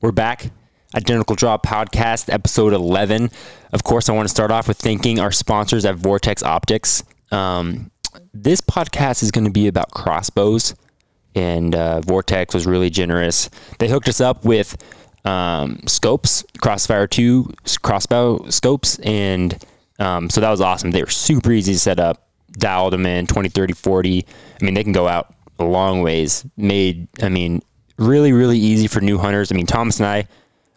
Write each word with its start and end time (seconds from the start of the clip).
We're 0.00 0.12
back. 0.12 0.52
Identical 0.94 1.34
Draw 1.34 1.58
Podcast, 1.58 2.32
episode 2.32 2.72
11. 2.72 3.30
Of 3.72 3.82
course, 3.82 4.08
I 4.08 4.12
want 4.12 4.28
to 4.28 4.30
start 4.30 4.52
off 4.52 4.68
with 4.68 4.76
thanking 4.76 5.18
our 5.18 5.32
sponsors 5.32 5.84
at 5.84 5.96
Vortex 5.96 6.44
Optics. 6.44 7.02
Um, 7.32 7.90
this 8.32 8.60
podcast 8.60 9.24
is 9.24 9.32
going 9.32 9.46
to 9.46 9.50
be 9.50 9.66
about 9.66 9.90
crossbows, 9.90 10.76
and 11.34 11.74
uh, 11.74 12.00
Vortex 12.02 12.54
was 12.54 12.64
really 12.64 12.90
generous. 12.90 13.50
They 13.80 13.88
hooked 13.88 14.08
us 14.08 14.20
up 14.20 14.44
with 14.44 14.76
um, 15.24 15.80
scopes, 15.88 16.44
Crossfire 16.60 17.08
2 17.08 17.52
crossbow 17.82 18.48
scopes, 18.50 19.00
and 19.00 19.60
um, 19.98 20.30
so 20.30 20.40
that 20.40 20.50
was 20.50 20.60
awesome. 20.60 20.92
They 20.92 21.02
were 21.02 21.10
super 21.10 21.50
easy 21.50 21.72
to 21.72 21.78
set 21.80 21.98
up, 21.98 22.28
dialed 22.52 22.92
them 22.92 23.04
in 23.04 23.26
20, 23.26 23.48
30, 23.48 23.72
40. 23.72 24.24
I 24.60 24.64
mean, 24.64 24.74
they 24.74 24.84
can 24.84 24.92
go 24.92 25.08
out 25.08 25.34
a 25.58 25.64
long 25.64 26.02
ways. 26.02 26.46
Made, 26.56 27.08
I 27.20 27.28
mean, 27.28 27.62
really, 27.98 28.32
really 28.32 28.58
easy 28.58 28.86
for 28.86 29.00
new 29.00 29.18
hunters. 29.18 29.52
I 29.52 29.56
mean, 29.56 29.66
Thomas 29.66 29.98
and 29.98 30.06
I, 30.06 30.26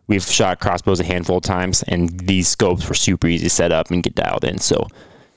we've 0.08 0.24
shot 0.24 0.60
crossbows 0.60 1.00
a 1.00 1.04
handful 1.04 1.38
of 1.38 1.44
times, 1.44 1.84
and 1.84 2.20
these 2.20 2.48
scopes 2.48 2.88
were 2.90 2.96
super 2.96 3.28
easy 3.28 3.46
to 3.46 3.50
set 3.50 3.72
up 3.72 3.90
and 3.92 4.04
get 4.04 4.16
dialed 4.16 4.44
in. 4.44 4.58
So, 4.58 4.88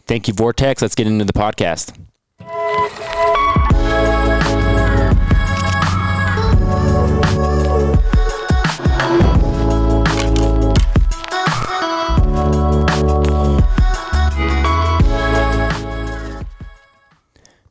thank 0.07 0.27
you, 0.27 0.35
Vortex. 0.35 0.83
Let's 0.83 0.95
get 0.95 1.07
into 1.07 1.25
the 1.25 1.33
podcast. 1.33 1.97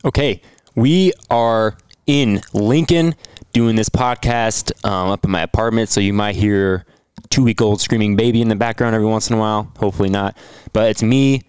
Okay, 0.05 0.41
we 0.76 1.13
are 1.30 1.77
in 2.05 2.41
Lincoln 2.54 3.16
doing 3.53 3.75
this 3.75 3.89
podcast 3.89 4.71
um, 4.84 5.09
up 5.09 5.23
in 5.23 5.31
my 5.31 5.41
apartment, 5.41 5.89
so 5.89 6.02
you 6.02 6.12
might 6.12 6.35
hear 6.35 6.85
two 7.30 7.43
week 7.43 7.62
old 7.62 7.79
screaming 7.79 8.16
baby 8.16 8.41
in 8.41 8.49
the 8.49 8.55
background 8.55 8.95
every 8.95 9.07
once 9.07 9.29
in 9.29 9.35
a 9.35 9.40
while. 9.40 9.71
Hopefully 9.77 10.09
not, 10.09 10.35
but 10.73 10.90
it's 10.90 11.04
me. 11.04 11.43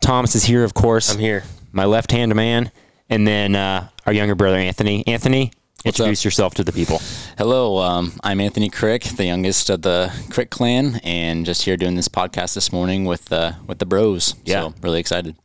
Thomas 0.00 0.34
is 0.34 0.44
here, 0.44 0.64
of 0.64 0.74
course. 0.74 1.12
I'm 1.12 1.20
here. 1.20 1.44
My 1.72 1.84
left 1.84 2.10
hand 2.10 2.34
man, 2.34 2.72
and 3.08 3.26
then 3.26 3.54
uh, 3.54 3.88
our 4.06 4.12
younger 4.12 4.34
brother 4.34 4.56
Anthony. 4.56 5.06
Anthony, 5.06 5.52
introduce 5.84 6.22
up? 6.22 6.24
yourself 6.24 6.54
to 6.54 6.64
the 6.64 6.72
people. 6.72 7.00
Hello, 7.38 7.78
um, 7.78 8.12
I'm 8.24 8.40
Anthony 8.40 8.70
Crick, 8.70 9.04
the 9.04 9.26
youngest 9.26 9.70
of 9.70 9.82
the 9.82 10.12
Crick 10.30 10.50
clan, 10.50 11.00
and 11.04 11.44
just 11.46 11.62
here 11.62 11.76
doing 11.76 11.94
this 11.94 12.08
podcast 12.08 12.54
this 12.54 12.72
morning 12.72 13.04
with 13.04 13.32
uh, 13.32 13.52
with 13.66 13.78
the 13.78 13.86
bros. 13.86 14.34
Yeah. 14.44 14.62
So 14.62 14.74
really 14.82 15.00
excited. 15.00 15.36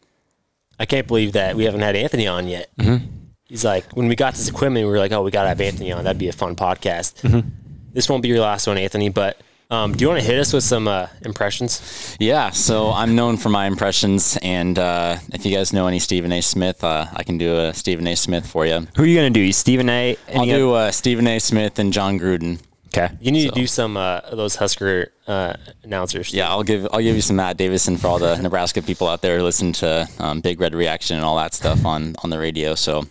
I 0.80 0.86
can't 0.86 1.08
believe 1.08 1.33
that 1.33 1.55
we 1.55 1.66
haven't 1.66 1.81
had 1.81 1.95
Anthony 1.95 2.27
on 2.27 2.47
yet. 2.47 2.69
Mm-hmm. 2.77 3.24
He's 3.47 3.63
like, 3.63 3.91
when 3.93 4.07
we 4.07 4.15
got 4.15 4.33
this 4.33 4.49
equipment, 4.49 4.85
we 4.85 4.91
were 4.91 4.97
like, 4.97 5.11
oh, 5.11 5.21
we 5.23 5.31
got 5.31 5.43
to 5.43 5.49
have 5.49 5.61
Anthony 5.61 5.91
on. 5.91 6.03
That'd 6.03 6.17
be 6.19 6.27
a 6.29 6.33
fun 6.33 6.55
podcast. 6.55 7.21
Mm-hmm. 7.21 7.47
This 7.93 8.09
won't 8.09 8.23
be 8.23 8.29
your 8.29 8.39
last 8.39 8.65
one, 8.67 8.77
Anthony, 8.77 9.09
but 9.09 9.39
um, 9.71 9.93
do 9.93 10.03
you 10.03 10.09
want 10.09 10.19
to 10.19 10.25
hit 10.25 10.37
us 10.39 10.52
with 10.53 10.63
some 10.63 10.87
uh, 10.87 11.07
impressions? 11.23 12.15
Yeah, 12.19 12.49
so 12.52 12.91
I'm 12.91 13.15
known 13.15 13.37
for 13.37 13.49
my 13.49 13.65
impressions, 13.67 14.37
and 14.41 14.77
uh, 14.77 15.17
if 15.33 15.45
you 15.45 15.55
guys 15.55 15.73
know 15.73 15.87
any 15.87 15.99
Stephen 15.99 16.31
A. 16.31 16.41
Smith, 16.41 16.83
uh, 16.83 17.05
I 17.13 17.23
can 17.23 17.37
do 17.37 17.55
a 17.57 17.73
Stephen 17.73 18.05
A. 18.07 18.15
Smith 18.15 18.45
for 18.47 18.65
you. 18.65 18.87
Who 18.95 19.03
are 19.03 19.05
you 19.05 19.15
gonna 19.15 19.29
do? 19.29 19.52
Stephen 19.52 19.89
A. 19.89 20.17
I'll 20.35 20.45
do 20.45 20.73
uh, 20.73 20.91
Stephen 20.91 21.25
A. 21.27 21.39
Smith 21.39 21.80
and 21.80 21.91
Jon 21.93 22.19
Gruden. 22.19 22.59
Okay. 22.87 23.13
You 23.19 23.31
need 23.31 23.43
So- 23.47 23.49
to 23.55 23.55
do 23.61 23.67
some 23.67 23.97
uh, 23.97 24.21
of 24.25 24.37
those 24.37 24.55
Husker 24.55 25.11
uh, 25.27 25.53
announcers. 25.83 26.33
Yeah, 26.33 26.49
I'll 26.49 26.63
give 26.63 26.87
I'll 26.93 27.02
give 27.02 27.15
you 27.15 27.21
some 27.21 27.35
Matt 27.37 27.57
Davison 27.57 27.97
for 27.97 28.07
all 28.07 28.19
the 28.19 28.37
Nebraska 28.41 28.81
people 28.81 29.07
out 29.07 29.21
there 29.21 29.37
who 29.37 29.43
listen 29.43 29.73
to 29.73 30.07
um, 30.19 30.41
Big 30.41 30.59
Red 30.59 30.75
Reaction 30.75 31.15
and 31.17 31.25
all 31.25 31.37
that 31.37 31.53
stuff 31.53 31.85
on 31.85 32.15
on 32.23 32.30
the 32.30 32.37
radio. 32.39 32.75
So 32.75 33.03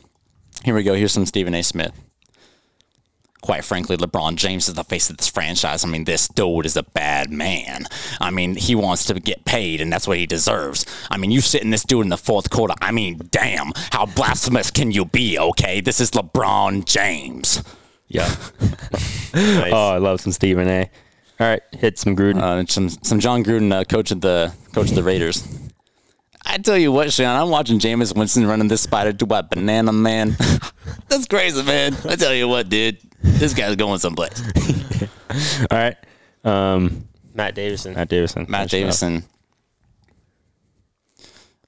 here 0.65 0.75
we 0.75 0.83
go. 0.83 0.95
Here's 0.95 1.13
some 1.13 1.27
Stephen 1.27 1.55
A. 1.55 1.63
Smith. 1.63 1.93
Quite 3.43 3.65
frankly, 3.65 3.99
LeBron 3.99 4.37
James 4.37 4.69
is 4.69 4.75
the 4.75 4.85
face 4.85 5.11
of 5.11 5.19
this 5.19 5.29
franchise. 5.29 5.85
I 5.85 5.89
mean, 5.89 6.05
this 6.05 6.29
dude 6.29 6.65
is 6.65 6.79
a 6.79 6.83
bad 6.83 7.31
man. 7.31 7.85
I 8.19 8.31
mean, 8.31 8.55
he 8.57 8.75
wants 8.75 9.05
to 9.05 9.15
get 9.21 9.45
paid, 9.45 9.83
and 9.83 9.93
that's 9.93 10.09
what 10.09 10.17
he 10.17 10.25
deserves. 10.25 10.87
I 11.11 11.19
mean, 11.19 11.31
you 11.31 11.43
sitting 11.43 11.69
this 11.71 11.85
dude 11.85 12.05
in 12.05 12.09
the 12.09 12.17
fourth 12.17 12.49
quarter. 12.49 12.73
I 12.81 12.91
mean, 12.91 13.21
damn, 13.31 13.73
how 13.93 14.07
blasphemous 14.07 14.71
can 14.71 14.93
you 14.93 15.05
be? 15.05 15.39
Okay, 15.39 15.83
this 15.83 16.01
is 16.01 16.11
LeBron 16.13 16.87
James. 16.87 17.63
Yeah. 18.09 18.35
Oh, 19.37 19.89
I 19.91 19.99
love 19.99 20.21
some 20.21 20.31
Stephen 20.31 20.69
A. 20.69 20.89
All 21.41 21.49
right, 21.49 21.63
hit 21.73 21.99
some 21.99 22.15
Gruden. 22.15 22.41
Uh, 22.41 22.65
some 22.67 22.89
some 22.89 23.19
Jon 23.19 23.43
Gruden, 23.43 23.73
uh, 23.73 23.83
coach 23.83 24.13
of 24.13 24.21
the 24.21 24.55
coach 24.73 24.91
of 24.91 24.95
the 24.95 25.03
Raiders. 25.03 25.43
I 26.47 26.59
tell 26.59 26.77
you 26.79 26.93
what, 26.93 27.13
Sean, 27.13 27.41
I'm 27.41 27.49
watching 27.51 27.79
Jameis 27.79 28.17
Winston 28.17 28.47
running 28.47 28.69
this 28.69 28.83
spider 28.83 29.13
to 29.13 29.27
what 29.27 29.51
banana 29.51 29.93
man. 29.93 30.37
That's 31.09 31.27
crazy, 31.27 31.63
man. 31.63 31.97
I 32.09 32.17
tell 32.17 32.35
you 32.35 32.49
what, 32.49 32.69
dude, 32.69 32.99
this 33.23 33.55
guy's 33.55 33.77
going 33.77 33.99
someplace. 33.99 34.43
All 35.71 35.79
right. 35.79 35.97
Um, 36.45 37.09
Matt 37.33 37.55
Davison. 37.55 37.95
Matt 37.95 38.09
Davison. 38.09 38.47
Matt 38.49 38.71
Finish 38.71 38.85
up. 38.85 39.01
Davison. 39.01 39.25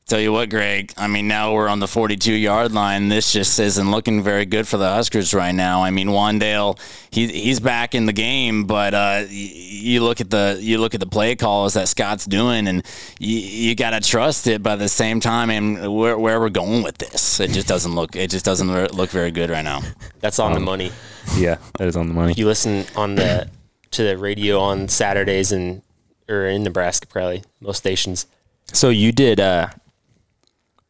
Tell 0.08 0.20
you 0.20 0.30
what, 0.30 0.50
Greg. 0.50 0.92
I 0.96 1.08
mean, 1.08 1.26
now 1.26 1.52
we're 1.52 1.66
on 1.66 1.80
the 1.80 1.88
42 1.88 2.32
yard 2.32 2.70
line. 2.70 3.08
This 3.08 3.32
just 3.32 3.58
isn't 3.58 3.90
looking 3.90 4.22
very 4.22 4.44
good 4.44 4.68
for 4.68 4.76
the 4.76 4.88
Huskers 4.88 5.34
right 5.34 5.50
now. 5.50 5.82
I 5.82 5.90
mean, 5.90 6.10
Wan'Dale, 6.10 6.78
he 7.10 7.26
he's 7.26 7.58
back 7.58 7.92
in 7.92 8.06
the 8.06 8.12
game, 8.12 8.66
but 8.66 8.94
uh, 8.94 9.22
y- 9.22 9.26
you 9.28 10.04
look 10.04 10.20
at 10.20 10.30
the 10.30 10.58
you 10.60 10.78
look 10.78 10.94
at 10.94 11.00
the 11.00 11.08
play 11.08 11.34
calls 11.34 11.74
that 11.74 11.88
Scott's 11.88 12.24
doing, 12.24 12.68
and 12.68 12.86
you, 13.18 13.36
you 13.36 13.74
got 13.74 13.90
to 13.90 14.00
trust 14.00 14.46
it. 14.46 14.62
But 14.62 14.74
at 14.74 14.78
the 14.78 14.88
same 14.88 15.18
time, 15.18 15.50
and 15.50 15.92
where 15.92 16.16
where 16.16 16.38
we're 16.38 16.50
going 16.50 16.84
with 16.84 16.98
this, 16.98 17.40
it 17.40 17.50
just 17.50 17.66
doesn't 17.66 17.96
look 17.96 18.14
it 18.14 18.30
just 18.30 18.44
doesn't 18.44 18.94
look 18.94 19.10
very 19.10 19.32
good 19.32 19.50
right 19.50 19.64
now. 19.64 19.80
That's 20.20 20.38
on 20.38 20.52
the 20.52 20.60
money. 20.60 20.92
Yeah, 21.36 21.56
that 21.78 21.88
is 21.88 21.96
on 21.96 22.06
the 22.06 22.14
money. 22.14 22.34
You 22.36 22.46
listen 22.46 22.84
on 22.94 23.16
the 23.16 23.50
to 23.90 24.04
the 24.04 24.16
radio 24.16 24.60
on 24.60 24.86
Saturdays 24.86 25.50
and 25.50 25.82
or 26.28 26.46
in 26.46 26.62
Nebraska, 26.62 27.08
probably 27.08 27.42
most 27.60 27.78
stations. 27.78 28.26
So 28.72 28.88
you 28.90 29.10
did 29.10 29.40
uh 29.40 29.70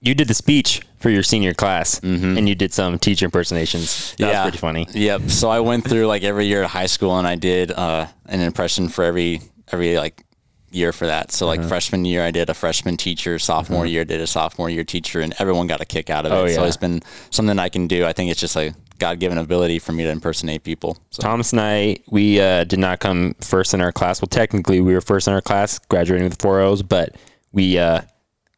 you 0.01 0.15
did 0.15 0.29
the 0.29 0.35
speech 0.35 0.83
for 0.99 1.11
your 1.11 1.23
senior 1.23 1.55
class 1.55 2.01
and 2.01 2.49
you 2.49 2.55
did 2.55 2.73
some 2.73 2.99
teacher 2.99 3.25
impersonations. 3.27 4.15
That 4.19 4.29
was 4.33 4.43
pretty 4.43 4.59
funny. 4.59 4.87
Yep. 4.93 5.31
So 5.31 5.49
I 5.49 5.61
went 5.61 5.89
through 5.89 6.07
like 6.07 6.23
every 6.23 6.47
year 6.47 6.63
of 6.65 6.71
high 6.71 6.87
school, 6.87 7.19
and 7.19 7.27
I 7.27 7.35
did 7.37 7.71
uh, 7.73 8.07
an 8.27 8.41
impression 8.41 8.89
for 8.89 9.05
every 9.05 9.41
every 9.73 9.97
like 9.97 10.23
year 10.71 10.93
for 10.93 11.07
that. 11.07 11.33
So 11.33 11.49
Uh-huh. 11.49 11.61
like 11.61 11.69
freshman 11.69 12.05
year, 12.05 12.23
I 12.25 12.31
did 12.31 12.51
a 12.51 12.55
freshman 12.55 12.97
teacher. 12.97 13.39
Sophomore 13.39 13.87
year, 13.87 14.05
did 14.05 14.21
a 14.21 14.27
sophomore 14.27 14.69
year 14.69 14.85
teacher, 14.85 15.21
and 15.21 15.35
everyone 15.39 15.67
got 15.67 15.81
a 15.81 15.85
kick 15.87 16.11
out 16.11 16.27
of 16.27 16.33
it. 16.33 16.35
Oh, 16.35 16.45
yeah. 16.45 16.55
So 16.57 16.65
it's 16.65 16.77
been 16.77 17.03
something 17.31 17.59
I 17.59 17.69
can 17.69 17.87
do. 17.87 18.05
I 18.05 18.13
think 18.13 18.31
it's 18.31 18.41
just 18.41 18.57
a 18.57 18.75
God 18.99 19.19
given 19.21 19.39
ability 19.39 19.79
for 19.79 19.93
me 19.93 20.03
to 20.05 20.11
impersonate 20.11 20.65
people. 20.65 20.99
So 21.11 21.23
Thomas 21.23 21.53
and 21.53 21.61
I, 21.61 21.99
we 22.11 22.41
uh, 22.41 22.65
did 22.65 22.79
not 22.79 22.99
come 22.99 23.35
first 23.41 23.75
in 23.75 23.81
our 23.81 23.93
class. 23.93 24.21
Well, 24.21 24.29
technically, 24.29 24.81
we 24.81 24.93
were 24.95 25.01
first 25.01 25.29
in 25.29 25.35
our 25.35 25.41
class, 25.43 25.79
graduating 25.79 26.29
with 26.29 26.41
four 26.41 26.61
O's, 26.61 26.83
but 26.83 27.15
we 27.53 27.79
uh, 27.79 28.03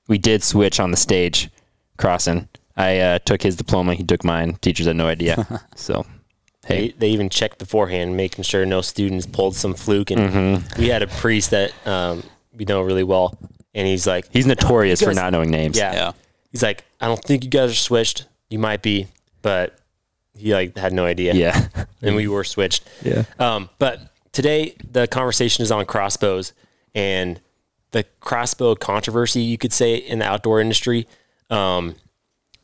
we 0.08 0.19
did 0.19 0.42
switch 0.42 0.80
on 0.80 0.91
the 0.91 0.96
stage, 0.96 1.48
crossing. 1.96 2.48
I 2.76 2.98
uh, 2.98 3.19
took 3.20 3.42
his 3.42 3.54
diploma, 3.56 3.94
he 3.94 4.02
took 4.04 4.24
mine. 4.24 4.54
Teachers 4.60 4.86
had 4.86 4.96
no 4.96 5.06
idea. 5.06 5.60
so, 5.76 6.04
hey, 6.66 6.88
They, 6.88 6.94
they 6.98 7.08
even 7.10 7.28
checked 7.28 7.58
beforehand, 7.58 8.16
making 8.16 8.42
sure 8.44 8.64
no 8.66 8.80
students 8.80 9.26
pulled 9.26 9.54
some 9.56 9.74
fluke. 9.74 10.10
And 10.10 10.20
Mm-hmm. 10.20 10.80
we 10.80 10.88
had 10.88 11.02
a 11.02 11.06
priest 11.08 11.50
that 11.50 11.72
um, 11.86 12.22
we 12.52 12.64
know 12.64 12.80
really 12.82 13.04
well, 13.04 13.36
and 13.74 13.86
he's 13.86 14.06
like, 14.06 14.26
he's 14.32 14.46
notorious 14.46 15.00
you 15.00 15.06
for 15.08 15.14
not 15.14 15.30
knowing 15.32 15.50
names. 15.50 15.76
yeah. 15.78 15.92
yeah. 15.92 16.12
He's 16.50 16.62
like, 16.62 16.84
I 17.00 17.06
don't 17.06 17.22
think 17.22 17.44
you 17.44 17.50
guys 17.50 17.70
are 17.70 17.75
switched. 17.75 18.26
You 18.48 18.58
might 18.58 18.80
be, 18.80 19.06
but 19.42 19.78
he 20.34 20.54
like 20.54 20.76
had 20.78 20.92
no 20.92 21.04
idea. 21.04 21.34
Yeah. 21.34 21.69
and 22.02 22.16
we 22.16 22.26
were 22.28 22.42
switched. 22.44 22.88
Yeah. 23.02 23.25
Um, 23.38 23.69
but 23.78 24.00
today 24.32 24.75
the 24.90 25.06
conversation 25.08 25.62
is 25.62 25.70
on 25.70 25.84
crossbows 25.84 26.52
and 26.94 27.40
the 27.91 28.04
crossbow 28.21 28.75
controversy, 28.75 29.41
you 29.41 29.59
could 29.59 29.72
say, 29.72 29.97
in 29.97 30.19
the 30.19 30.25
outdoor 30.26 30.60
industry. 30.60 31.06
Um, 31.50 31.94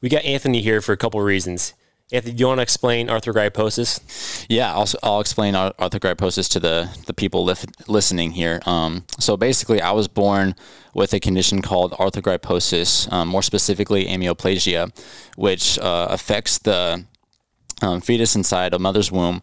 we 0.01 0.09
got 0.09 0.25
Anthony 0.25 0.61
here 0.61 0.81
for 0.81 0.93
a 0.93 0.97
couple 0.97 1.21
of 1.21 1.27
reasons. 1.27 1.75
Anthony, 2.13 2.35
do 2.35 2.41
you 2.43 2.47
want 2.47 2.59
to 2.59 2.63
explain 2.63 3.09
arthrogryposis? 3.09 4.45
Yeah, 4.51 4.75
I'll, 4.75 4.87
I'll 5.03 5.21
explain 5.21 5.55
arthrogryposis 5.55 6.51
to 6.51 6.61
the, 6.61 6.91
the 7.07 7.15
people 7.15 7.51
listening 7.89 8.33
here. 8.33 8.61
Um, 8.67 9.07
so 9.19 9.39
basically, 9.39 9.81
I 9.81 9.93
was 9.93 10.07
born 10.07 10.55
with 10.93 11.15
a 11.15 11.21
condition 11.21 11.63
called 11.63 11.93
arthrogryposis, 11.93 13.11
um, 13.11 13.29
more 13.29 13.43
specifically 13.43 14.05
amyoplasia, 14.05 14.95
which 15.37 15.79
uh, 15.79 16.09
affects 16.11 16.59
the 16.59 17.07
um, 17.81 18.03
fetus 18.03 18.37
inside 18.37 18.75
a 18.75 18.79
mother's 18.79 19.11
womb 19.11 19.43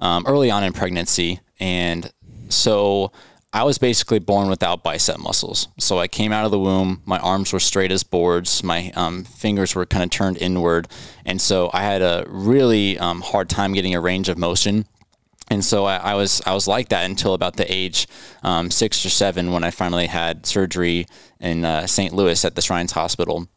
um, 0.00 0.24
early 0.26 0.50
on 0.50 0.62
in 0.62 0.74
pregnancy. 0.74 1.40
And 1.58 2.12
so 2.50 3.12
I 3.54 3.64
was 3.64 3.76
basically 3.76 4.18
born 4.18 4.48
without 4.48 4.82
bicep 4.82 5.18
muscles. 5.18 5.68
So 5.78 5.98
I 5.98 6.08
came 6.08 6.32
out 6.32 6.46
of 6.46 6.50
the 6.50 6.58
womb, 6.58 7.02
my 7.04 7.18
arms 7.18 7.52
were 7.52 7.60
straight 7.60 7.92
as 7.92 8.02
boards, 8.02 8.62
my 8.62 8.90
um, 8.96 9.24
fingers 9.24 9.74
were 9.74 9.84
kind 9.84 10.02
of 10.02 10.10
turned 10.10 10.38
inward. 10.38 10.88
And 11.26 11.40
so 11.40 11.68
I 11.74 11.82
had 11.82 12.00
a 12.00 12.24
really 12.28 12.98
um, 12.98 13.20
hard 13.20 13.50
time 13.50 13.74
getting 13.74 13.94
a 13.94 14.00
range 14.00 14.30
of 14.30 14.38
motion. 14.38 14.86
And 15.50 15.62
so 15.62 15.84
I, 15.84 15.96
I 15.96 16.14
was 16.14 16.40
I 16.46 16.54
was 16.54 16.66
like 16.66 16.88
that 16.88 17.04
until 17.04 17.34
about 17.34 17.56
the 17.56 17.70
age 17.70 18.08
um, 18.42 18.70
six 18.70 19.04
or 19.04 19.10
seven 19.10 19.52
when 19.52 19.64
I 19.64 19.70
finally 19.70 20.06
had 20.06 20.46
surgery 20.46 21.06
in 21.40 21.66
uh, 21.66 21.86
St. 21.86 22.14
Louis 22.14 22.42
at 22.46 22.54
the 22.54 22.62
Shriners 22.62 22.92
Hospital. 22.92 23.48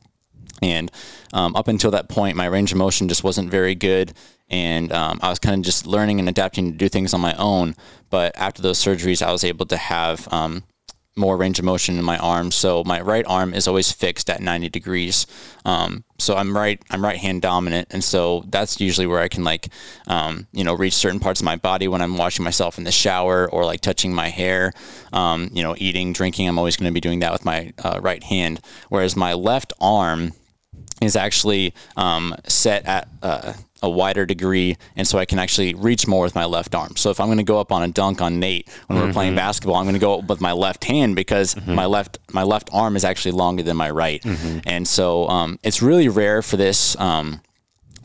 And 0.62 0.92
um, 1.32 1.56
up 1.56 1.70
until 1.70 1.92
that 1.92 2.10
point, 2.10 2.36
my 2.36 2.48
range 2.48 2.72
of 2.72 2.78
motion 2.78 3.08
just 3.08 3.24
wasn't 3.24 3.50
very 3.50 3.76
good. 3.76 4.14
And 4.50 4.92
um, 4.92 5.20
I 5.22 5.30
was 5.30 5.40
kind 5.40 5.56
of 5.56 5.64
just 5.64 5.88
learning 5.88 6.20
and 6.20 6.30
adapting 6.30 6.72
to 6.72 6.78
do 6.78 6.90
things 6.90 7.14
on 7.14 7.22
my 7.22 7.36
own. 7.36 7.76
But 8.10 8.38
after 8.38 8.62
those 8.62 8.84
surgeries, 8.84 9.22
I 9.26 9.32
was 9.32 9.44
able 9.44 9.66
to 9.68 9.78
have 9.78 10.32
um, 10.32 10.64
more 11.16 11.38
range 11.38 11.60
of 11.60 11.66
motion 11.66 11.98
in 11.98 12.04
my 12.04 12.18
arm. 12.18 12.52
So 12.52 12.84
my 12.84 13.02
right 13.02 13.26
arm 13.26 13.54
is 13.54 13.68
always 13.68 13.92
fixed 13.92 14.30
at 14.30 14.42
90 14.42 14.70
degrees. 14.70 15.26
Um, 15.64 16.04
so 16.20 16.36
I'm 16.36 16.56
right, 16.56 16.82
I'm 16.92 17.04
right 17.04 17.18
hand 17.18 17.42
dominant. 17.42 17.88
And 17.92 18.04
so 18.04 18.44
that's 18.50 18.80
usually 18.80 19.08
where 19.08 19.20
I 19.20 19.30
can 19.30 19.44
like, 19.44 19.70
um, 20.08 20.48
you 20.52 20.64
know, 20.64 20.74
reach 20.74 20.94
certain 20.94 21.20
parts 21.20 21.40
of 21.40 21.46
my 21.46 21.56
body 21.56 21.88
when 21.88 22.02
I'm 22.02 22.18
washing 22.18 22.44
myself 22.44 22.78
in 22.78 22.84
the 22.84 22.92
shower 22.92 23.50
or 23.50 23.66
like 23.66 23.82
touching 23.82 24.14
my 24.14 24.30
hair, 24.30 24.74
um, 25.14 25.50
you 25.54 25.64
know, 25.64 25.76
eating, 25.78 26.14
drinking. 26.14 26.48
I'm 26.48 26.60
always 26.60 26.78
going 26.78 26.90
to 26.90 26.94
be 26.94 27.02
doing 27.02 27.20
that 27.20 27.32
with 27.32 27.46
my 27.46 27.74
uh, 27.84 28.00
right 28.02 28.24
hand. 28.24 28.60
Whereas 28.90 29.16
my 29.16 29.34
left 29.34 29.74
arm, 29.80 30.34
is 31.02 31.16
actually 31.16 31.74
um, 31.98 32.34
set 32.48 32.86
at 32.86 33.08
uh, 33.22 33.54
a 33.86 33.90
wider 33.90 34.26
degree, 34.26 34.76
and 34.96 35.08
so 35.08 35.18
I 35.18 35.26
can 35.26 35.40
actually 35.40 35.74
reach 35.74 36.08
more 36.08 36.24
with 36.24 36.36
my 36.36 36.46
left 36.46 36.76
arm. 36.76 36.96
So 36.98 37.10
if 37.10 37.20
I'm 37.20 37.28
going 37.28 37.38
to 37.38 37.44
go 37.44 37.60
up 37.60 37.72
on 37.72 37.84
a 37.84 37.88
dunk 37.88 38.22
on 38.22 38.40
Nate 38.40 38.68
when 38.88 39.00
we're 39.00 39.14
playing 39.14 39.36
basketball, 39.36 39.76
I'm 39.78 39.86
going 39.86 39.94
to 39.94 40.00
go 40.00 40.20
up 40.20 40.26
with 40.26 40.42
my 40.42 40.52
left 40.52 40.84
hand 40.84 41.16
because 41.16 41.56
my 41.66 41.86
left 41.86 42.18
my 42.34 42.44
left 42.44 42.70
arm 42.74 42.96
is 42.96 43.06
actually 43.06 43.32
longer 43.32 43.64
than 43.64 43.78
my 43.78 43.90
right, 43.90 44.24
and 44.66 44.88
so 44.88 45.28
um, 45.30 45.60
it's 45.64 45.82
really 45.82 46.10
rare 46.10 46.42
for 46.42 46.58
this. 46.58 47.00
Um, 47.00 47.42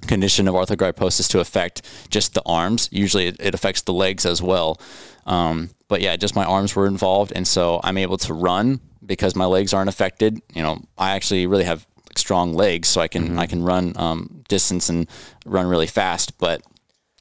condition 0.06 0.48
of 0.48 0.54
arthrogryposis 0.54 1.28
to 1.28 1.40
affect 1.40 1.82
just 2.08 2.32
the 2.32 2.42
arms. 2.46 2.88
Usually 2.90 3.26
it, 3.26 3.36
it 3.38 3.54
affects 3.54 3.82
the 3.82 3.92
legs 3.92 4.24
as 4.24 4.40
well. 4.40 4.80
Um, 5.26 5.70
but 5.88 6.00
yeah, 6.00 6.16
just 6.16 6.34
my 6.34 6.44
arms 6.44 6.74
were 6.74 6.86
involved. 6.86 7.32
And 7.36 7.46
so 7.46 7.80
I'm 7.84 7.98
able 7.98 8.16
to 8.18 8.32
run 8.32 8.80
because 9.04 9.36
my 9.36 9.44
legs 9.44 9.74
aren't 9.74 9.88
affected. 9.88 10.40
You 10.54 10.62
know, 10.62 10.82
I 10.96 11.10
actually 11.10 11.46
really 11.46 11.64
have 11.64 11.86
strong 12.16 12.54
legs, 12.54 12.88
so 12.88 13.00
I 13.00 13.08
can, 13.08 13.38
I 13.38 13.46
can 13.46 13.62
run 13.62 13.92
um, 13.96 14.42
distance 14.48 14.88
and 14.88 15.06
run 15.46 15.66
really 15.66 15.86
fast. 15.86 16.38
But 16.38 16.62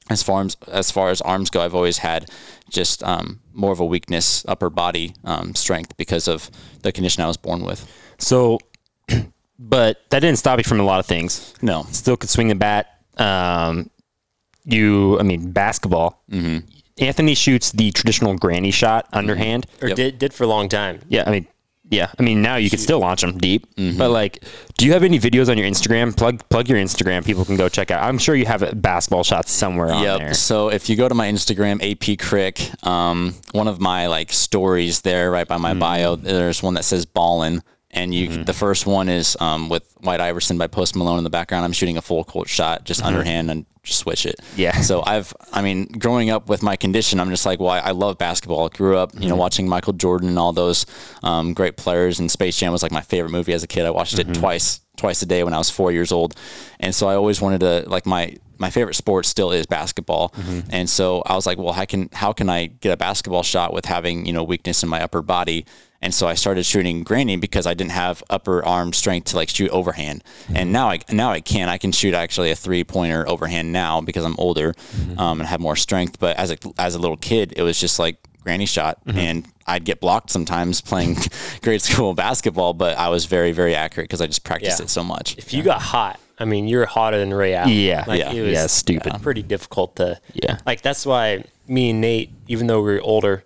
as 0.08 0.22
far 0.22 0.42
as, 0.42 0.56
as 0.70 0.90
far 0.90 1.10
as 1.10 1.20
arms 1.20 1.50
go, 1.50 1.60
I've 1.62 1.74
always 1.74 1.98
had 1.98 2.30
just 2.68 3.02
um, 3.02 3.40
more 3.52 3.72
of 3.72 3.80
a 3.80 3.84
weakness, 3.86 4.44
upper 4.48 4.70
body 4.70 5.14
um, 5.24 5.54
strength 5.54 5.96
because 5.96 6.28
of 6.28 6.50
the 6.82 6.92
condition 6.92 7.22
I 7.22 7.26
was 7.26 7.36
born 7.36 7.62
with. 7.64 7.86
So, 8.18 8.58
but 9.58 10.00
that 10.10 10.20
didn't 10.20 10.38
stop 10.38 10.58
you 10.58 10.64
from 10.64 10.80
a 10.80 10.84
lot 10.84 11.00
of 11.00 11.06
things. 11.06 11.54
No, 11.62 11.84
Still 11.90 12.16
could 12.16 12.30
swing 12.30 12.48
the 12.48 12.54
bat. 12.54 12.86
Um, 13.18 13.90
you, 14.64 15.18
I 15.18 15.22
mean, 15.22 15.52
basketball. 15.52 16.22
Mm-hmm. 16.30 16.66
Anthony 16.98 17.34
shoots 17.34 17.72
the 17.72 17.90
traditional 17.92 18.36
granny 18.36 18.70
shot 18.70 19.06
underhand. 19.12 19.66
or 19.80 19.88
Yep. 19.88 19.96
did 19.96 20.18
did 20.18 20.34
for 20.34 20.44
a 20.44 20.46
long 20.46 20.68
time. 20.68 21.00
Yeah, 21.08 21.24
I 21.26 21.30
mean, 21.30 21.46
yeah, 21.90 22.10
I 22.18 22.22
mean 22.22 22.40
now 22.40 22.56
you 22.56 22.70
could 22.70 22.80
still 22.80 22.98
launch 23.00 23.20
them 23.20 23.36
deep, 23.38 23.66
Mm-hmm. 23.76 23.98
but 23.98 24.10
like, 24.10 24.42
do 24.78 24.86
you 24.86 24.92
have 24.92 25.02
any 25.02 25.18
videos 25.18 25.48
on 25.50 25.58
your 25.58 25.66
Instagram? 25.68 26.16
Plug 26.16 26.42
plug 26.48 26.68
your 26.68 26.78
Instagram. 26.78 27.24
People 27.24 27.44
can 27.44 27.56
go 27.56 27.68
check 27.68 27.90
out. 27.90 28.02
I'm 28.02 28.16
sure 28.18 28.34
you 28.34 28.46
have 28.46 28.62
basketball 28.80 29.24
shots 29.24 29.50
somewhere 29.52 29.92
on 29.92 30.02
Yep. 30.02 30.18
there. 30.20 30.34
So 30.34 30.70
if 30.70 30.88
you 30.88 30.96
go 30.96 31.08
to 31.08 31.14
my 31.14 31.28
Instagram, 31.30 31.80
AP 31.82 32.16
Crick, 32.18 32.70
um, 32.86 33.34
one 33.52 33.68
of 33.68 33.80
my 33.80 34.06
like 34.06 34.32
stories 34.32 35.02
there, 35.02 35.30
right 35.30 35.46
by 35.48 35.56
my 35.58 35.74
bio, 35.74 36.16
there's 36.16 36.62
one 36.62 36.74
that 36.74 36.84
says 36.84 37.04
ballin'. 37.04 37.62
And 37.92 38.14
you, 38.14 38.44
the 38.44 38.52
first 38.52 38.86
one 38.86 39.08
is 39.08 39.36
um, 39.40 39.68
with 39.68 39.92
White 40.00 40.20
Iverson 40.20 40.56
by 40.58 40.68
Post 40.68 40.94
Malone 40.94 41.18
in 41.18 41.24
the 41.24 41.30
background. 41.30 41.64
I'm 41.64 41.72
shooting 41.72 41.96
a 41.96 42.02
full 42.02 42.22
court 42.22 42.48
shot, 42.48 42.84
just 42.84 43.02
underhand 43.02 43.50
and 43.50 43.66
just 43.82 43.98
switch 43.98 44.26
it. 44.26 44.38
Yeah. 44.56 44.80
So 44.80 45.02
I've, 45.04 45.34
I 45.52 45.60
mean, 45.60 45.86
growing 45.86 46.30
up 46.30 46.48
with 46.48 46.62
my 46.62 46.76
condition, 46.76 47.18
I'm 47.18 47.30
just 47.30 47.44
like, 47.44 47.58
well, 47.58 47.70
I, 47.70 47.78
I 47.80 47.90
love 47.90 48.16
basketball. 48.16 48.66
I 48.66 48.68
grew 48.68 48.96
up, 48.96 49.10
you 49.18 49.28
know, 49.28 49.34
watching 49.34 49.68
Michael 49.68 49.92
Jordan 49.92 50.28
and 50.28 50.38
all 50.38 50.52
those 50.52 50.86
um, 51.24 51.52
great 51.52 51.76
players. 51.76 52.20
And 52.20 52.30
Space 52.30 52.56
Jam 52.56 52.70
was 52.70 52.82
like 52.84 52.92
my 52.92 53.00
favorite 53.00 53.30
movie 53.30 53.54
as 53.54 53.64
a 53.64 53.66
kid. 53.66 53.86
I 53.86 53.90
watched 53.90 54.18
it 54.20 54.32
twice, 54.34 54.80
twice 54.96 55.20
a 55.22 55.26
day 55.26 55.42
when 55.42 55.52
I 55.52 55.58
was 55.58 55.68
four 55.70 55.90
years 55.90 56.12
old, 56.12 56.36
and 56.78 56.94
so 56.94 57.08
I 57.08 57.16
always 57.16 57.40
wanted 57.40 57.60
to 57.60 57.84
like 57.88 58.06
my 58.06 58.36
my 58.60 58.70
favorite 58.70 58.94
sport 58.94 59.26
still 59.26 59.50
is 59.50 59.66
basketball. 59.66 60.30
Mm-hmm. 60.30 60.68
And 60.70 60.88
so 60.88 61.22
I 61.22 61.34
was 61.34 61.46
like, 61.46 61.58
well, 61.58 61.72
how 61.72 61.84
can 61.86 62.10
how 62.12 62.32
can 62.32 62.48
I 62.48 62.66
get 62.66 62.92
a 62.92 62.96
basketball 62.96 63.42
shot 63.42 63.72
with 63.72 63.86
having 63.86 64.26
you 64.26 64.32
know 64.32 64.44
weakness 64.44 64.82
in 64.82 64.88
my 64.88 65.02
upper 65.02 65.22
body? 65.22 65.64
And 66.02 66.14
so 66.14 66.26
I 66.26 66.34
started 66.34 66.64
shooting 66.64 67.02
granny 67.02 67.36
because 67.36 67.66
I 67.66 67.74
didn't 67.74 67.92
have 67.92 68.22
upper 68.30 68.64
arm 68.64 68.94
strength 68.94 69.26
to 69.30 69.36
like 69.36 69.50
shoot 69.50 69.70
overhand. 69.70 70.24
Mm-hmm. 70.44 70.56
And 70.56 70.72
now 70.72 70.90
I 70.90 71.00
now 71.10 71.30
I 71.30 71.40
can 71.40 71.68
I 71.68 71.78
can 71.78 71.92
shoot 71.92 72.14
actually 72.14 72.50
a 72.50 72.56
three 72.56 72.84
pointer 72.84 73.28
overhand 73.28 73.72
now 73.72 74.00
because 74.00 74.24
I'm 74.24 74.36
older 74.38 74.72
mm-hmm. 74.72 75.18
um, 75.18 75.40
and 75.40 75.48
have 75.48 75.60
more 75.60 75.76
strength. 75.76 76.18
But 76.18 76.36
as 76.36 76.50
a 76.50 76.58
as 76.78 76.94
a 76.94 76.98
little 76.98 77.16
kid, 77.16 77.54
it 77.56 77.62
was 77.62 77.80
just 77.80 77.98
like 77.98 78.16
granny 78.42 78.66
shot 78.66 78.98
and 79.06 79.46
I'd 79.66 79.84
get 79.84 80.00
blocked 80.00 80.30
sometimes 80.30 80.80
playing 80.90 81.16
grade 81.62 81.82
school 81.82 82.14
basketball, 82.14 82.72
but 82.72 82.96
I 82.98 83.08
was 83.08 83.26
very, 83.26 83.52
very 83.52 83.74
accurate 83.74 84.08
because 84.08 84.20
I 84.22 84.26
just 84.26 84.44
practiced 84.44 84.80
Yeah. 84.80 84.84
it 84.84 84.88
so 84.88 85.04
much. 85.04 85.36
If 85.36 85.52
you 85.52 85.62
got 85.62 85.80
hot, 85.80 86.18
I 86.40 86.46
mean, 86.46 86.66
you're 86.66 86.86
hotter 86.86 87.18
than 87.18 87.32
Ray 87.34 87.54
Allen. 87.54 87.70
Yeah. 87.72 88.04
like, 88.06 88.18
Yeah. 88.20 88.32
it 88.32 88.42
was 88.42 88.52
Yeah, 88.52 88.66
stupid. 88.66 89.22
pretty 89.22 89.42
difficult 89.42 89.96
to. 89.96 90.18
Yeah. 90.32 90.58
like 90.66 90.80
that's 90.82 91.04
why 91.06 91.44
me 91.68 91.90
and 91.90 92.00
Nate, 92.00 92.30
even 92.48 92.66
though 92.66 92.80
we 92.82 92.94
were 92.94 93.00
older 93.02 93.44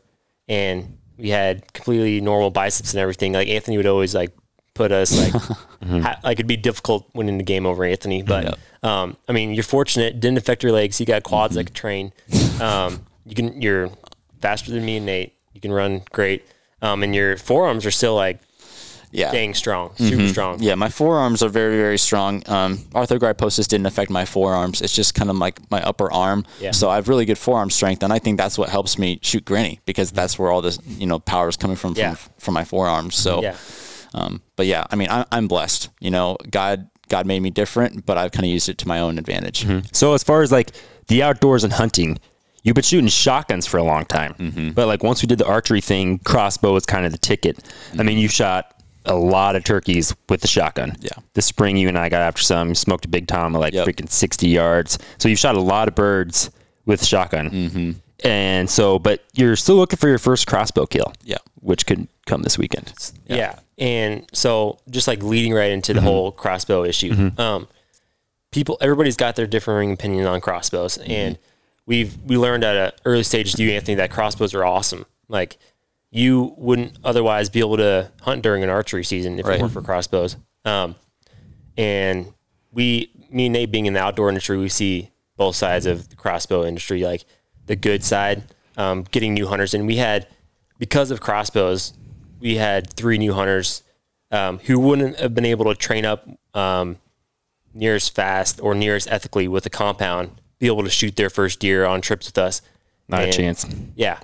and 0.48 0.96
we 1.18 1.30
had 1.30 1.72
completely 1.72 2.20
normal 2.20 2.50
biceps 2.50 2.92
and 2.94 3.00
everything, 3.00 3.32
like 3.32 3.48
Anthony 3.48 3.76
would 3.76 3.86
always 3.86 4.14
like 4.14 4.30
put 4.74 4.92
us 4.92 5.16
like, 5.16 5.32
ha- 6.02 6.20
like 6.24 6.36
it'd 6.38 6.46
be 6.46 6.56
difficult 6.56 7.08
winning 7.14 7.36
the 7.38 7.44
game 7.44 7.66
over 7.66 7.84
Anthony. 7.84 8.22
But 8.22 8.58
um, 8.82 9.16
I 9.28 9.32
mean, 9.32 9.54
you're 9.54 9.62
fortunate; 9.64 10.20
didn't 10.20 10.38
affect 10.38 10.62
your 10.62 10.72
legs. 10.72 10.98
You 11.00 11.06
got 11.06 11.22
quads 11.22 11.54
that 11.54 11.64
could 11.64 11.74
train. 11.74 12.12
Um, 12.60 13.06
you 13.24 13.34
can. 13.34 13.60
You're 13.62 13.90
faster 14.40 14.70
than 14.72 14.84
me 14.84 14.96
and 14.98 15.06
Nate. 15.06 15.34
You 15.52 15.60
can 15.60 15.72
run 15.72 16.02
great. 16.12 16.44
Um, 16.82 17.02
and 17.02 17.14
your 17.14 17.36
forearms 17.38 17.86
are 17.86 17.90
still 17.90 18.14
like 18.14 18.40
Yeah. 19.14 19.30
dang 19.30 19.54
strong, 19.54 19.94
super 19.96 20.16
mm-hmm. 20.16 20.28
strong. 20.28 20.60
Yeah, 20.60 20.74
my 20.74 20.88
forearms 20.88 21.42
are 21.42 21.48
very, 21.48 21.76
very 21.76 21.98
strong. 21.98 22.42
Um, 22.46 22.78
arthrogryposis 22.94 23.68
didn't 23.68 23.86
affect 23.86 24.10
my 24.10 24.24
forearms. 24.24 24.82
It's 24.82 24.94
just 24.94 25.14
kind 25.14 25.30
of 25.30 25.36
like 25.36 25.70
my 25.70 25.80
upper 25.82 26.12
arm. 26.12 26.44
Yeah. 26.60 26.72
So 26.72 26.90
I 26.90 26.96
have 26.96 27.08
really 27.08 27.24
good 27.24 27.38
forearm 27.38 27.70
strength, 27.70 28.02
and 28.02 28.12
I 28.12 28.18
think 28.18 28.38
that's 28.38 28.58
what 28.58 28.70
helps 28.70 28.98
me 28.98 29.20
shoot 29.22 29.44
granny 29.44 29.80
because 29.86 30.08
mm-hmm. 30.08 30.16
that's 30.16 30.38
where 30.38 30.50
all 30.50 30.62
this, 30.62 30.80
you 30.86 31.06
know, 31.06 31.20
power 31.20 31.48
is 31.48 31.56
coming 31.56 31.76
from 31.76 31.94
Yeah. 31.96 32.14
from, 32.14 32.32
from 32.38 32.54
my 32.54 32.64
forearms. 32.64 33.14
So, 33.14 33.40
Yeah. 33.40 33.56
um, 34.14 34.42
but 34.56 34.66
yeah, 34.66 34.84
I 34.90 34.96
mean, 34.96 35.08
I, 35.08 35.24
I'm 35.30 35.46
blessed. 35.46 35.90
You 36.00 36.10
know, 36.10 36.36
God, 36.50 36.88
God 37.08 37.24
made 37.24 37.40
me 37.40 37.50
different, 37.50 38.04
but 38.04 38.18
I've 38.18 38.32
kind 38.32 38.44
of 38.44 38.50
used 38.50 38.68
it 38.68 38.78
to 38.78 38.88
my 38.88 38.98
own 38.98 39.18
advantage. 39.18 39.64
Mm-hmm. 39.64 39.86
So 39.92 40.14
as 40.14 40.24
far 40.24 40.42
as 40.42 40.50
like 40.50 40.72
the 41.06 41.22
outdoors 41.22 41.62
and 41.62 41.72
hunting, 41.72 42.18
you've 42.64 42.74
been 42.74 42.82
shooting 42.82 43.06
shotguns 43.08 43.66
for 43.66 43.78
a 43.78 43.84
long 43.84 44.06
time. 44.06 44.72
But 44.74 44.88
like 44.88 45.04
once 45.04 45.22
we 45.22 45.28
did 45.28 45.38
the 45.38 45.46
archery 45.46 45.80
thing, 45.80 46.18
crossbow 46.18 46.72
was 46.72 46.84
kind 46.84 47.06
of 47.06 47.12
the 47.12 47.18
ticket. 47.18 47.62
I 47.96 48.02
mean, 48.02 48.18
you 48.18 48.26
shot 48.26 48.74
a 49.06 49.14
lot 49.14 49.56
of 49.56 49.64
turkeys 49.64 50.14
with 50.28 50.40
the 50.40 50.48
shotgun. 50.48 50.96
Yeah. 51.00 51.10
This 51.34 51.46
spring, 51.46 51.76
you 51.76 51.88
and 51.88 51.98
I 51.98 52.08
got 52.08 52.22
after 52.22 52.42
some. 52.42 52.74
Smoked 52.74 53.04
a 53.04 53.08
big 53.08 53.26
tom 53.26 53.54
at 53.54 53.60
like 53.60 53.74
Yep. 53.74 53.86
freaking 53.86 54.08
sixty 54.10 54.48
yards. 54.48 54.98
So 55.18 55.28
you've 55.28 55.38
shot 55.38 55.54
a 55.56 55.60
lot 55.60 55.88
of 55.88 55.94
birds 55.94 56.50
with 56.86 57.04
shotgun. 57.04 57.50
Mm-hmm. 57.50 57.90
And 58.26 58.70
so, 58.70 58.98
but 58.98 59.22
you're 59.34 59.56
still 59.56 59.76
looking 59.76 59.96
for 59.98 60.08
your 60.08 60.18
first 60.18 60.46
crossbow 60.46 60.86
kill. 60.86 61.12
Yeah. 61.24 61.38
Which 61.60 61.84
could 61.86 62.08
come 62.26 62.42
this 62.42 62.56
weekend. 62.56 62.92
Yeah. 63.26 63.58
And 63.76 64.24
so 64.32 64.78
just 64.88 65.08
like 65.08 65.22
leading 65.22 65.52
right 65.52 65.70
into 65.70 65.92
the 65.92 66.00
whole 66.00 66.30
crossbow 66.32 66.84
issue. 66.84 67.32
Um 67.38 67.68
people 68.50 68.78
everybody's 68.80 69.16
got 69.16 69.34
their 69.36 69.48
differing 69.48 69.90
opinion 69.92 70.26
on 70.26 70.40
crossbows 70.40 70.96
and 70.98 71.36
we've 71.86 72.16
we 72.22 72.36
learned 72.38 72.62
at 72.62 72.76
an 72.76 72.92
early 73.04 73.24
stage 73.24 73.52
to 73.54 73.62
you 73.64 73.72
Anthony 73.72 73.96
that 73.96 74.10
crossbows 74.12 74.54
are 74.54 74.64
awesome. 74.64 75.04
Like 75.28 75.58
you 76.16 76.54
wouldn't 76.56 76.96
otherwise 77.02 77.48
be 77.50 77.58
able 77.58 77.76
to 77.76 78.08
hunt 78.22 78.40
during 78.42 78.62
an 78.62 78.70
archery 78.70 79.02
season 79.04 79.38
if 79.40 79.46
Right. 79.46 79.58
it 79.58 79.60
weren't 79.60 79.72
for 79.72 79.82
crossbows. 79.82 80.36
Um 80.64 80.94
and 81.76 82.32
we 82.72 83.10
me 83.30 83.46
and 83.46 83.52
Nate 83.52 83.70
being 83.72 83.86
in 83.86 83.94
the 83.94 84.00
outdoor 84.00 84.28
industry, 84.28 84.56
we 84.56 84.68
see 84.68 85.10
both 85.36 85.56
sides 85.56 85.86
of 85.86 86.08
the 86.08 86.16
crossbow 86.16 86.64
industry, 86.64 87.02
like 87.02 87.24
the 87.66 87.74
good 87.74 88.04
side, 88.04 88.44
um, 88.76 89.02
getting 89.10 89.34
new 89.34 89.48
hunters. 89.48 89.74
And 89.74 89.86
we 89.88 89.96
had, 89.96 90.28
because 90.78 91.10
of 91.10 91.20
crossbows, 91.20 91.94
we 92.38 92.56
had 92.56 92.92
three 92.92 93.18
new 93.18 93.32
hunters 93.34 93.82
um, 94.30 94.60
who 94.60 94.78
wouldn't 94.78 95.18
have 95.18 95.34
been 95.34 95.44
able 95.44 95.64
to 95.64 95.74
train 95.74 96.04
up 96.04 96.28
um, 96.54 96.98
near 97.72 97.96
as 97.96 98.08
fast 98.08 98.60
or 98.60 98.72
near 98.74 98.94
as 98.94 99.08
ethically 99.08 99.48
with 99.48 99.66
a 99.66 99.70
compound, 99.70 100.30
be 100.60 100.66
able 100.68 100.84
to 100.84 100.90
shoot 100.90 101.16
their 101.16 101.30
first 101.30 101.58
deer 101.58 101.84
on 101.84 102.00
trips 102.00 102.26
with 102.26 102.38
us. 102.38 102.62
Not 103.08 103.24
a 103.24 103.32
chance. 103.32 103.66
Yeah. 103.96 104.20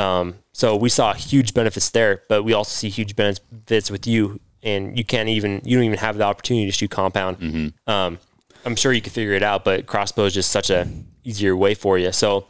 Um, 0.00 0.34
so 0.52 0.76
we 0.76 0.88
saw 0.88 1.12
huge 1.12 1.54
benefits 1.54 1.90
there, 1.90 2.22
but 2.28 2.42
we 2.42 2.52
also 2.52 2.70
see 2.70 2.88
huge 2.88 3.14
benefits 3.14 3.90
with 3.90 4.06
you, 4.06 4.40
and 4.62 4.96
you 4.96 5.04
can't 5.04 5.28
even 5.28 5.60
you 5.64 5.76
don't 5.76 5.84
even 5.84 5.98
have 5.98 6.16
the 6.16 6.24
opportunity 6.24 6.66
to 6.66 6.72
shoot 6.72 6.90
compound. 6.90 7.72
Um, 7.86 8.18
I'm 8.64 8.76
sure 8.76 8.92
you 8.92 9.00
could 9.00 9.12
figure 9.12 9.34
it 9.34 9.42
out, 9.42 9.64
but 9.64 9.86
crossbow 9.86 10.24
is 10.24 10.34
just 10.34 10.50
such 10.50 10.70
a 10.70 10.88
easier 11.24 11.56
way 11.56 11.74
for 11.74 11.98
you. 11.98 12.12
So 12.12 12.46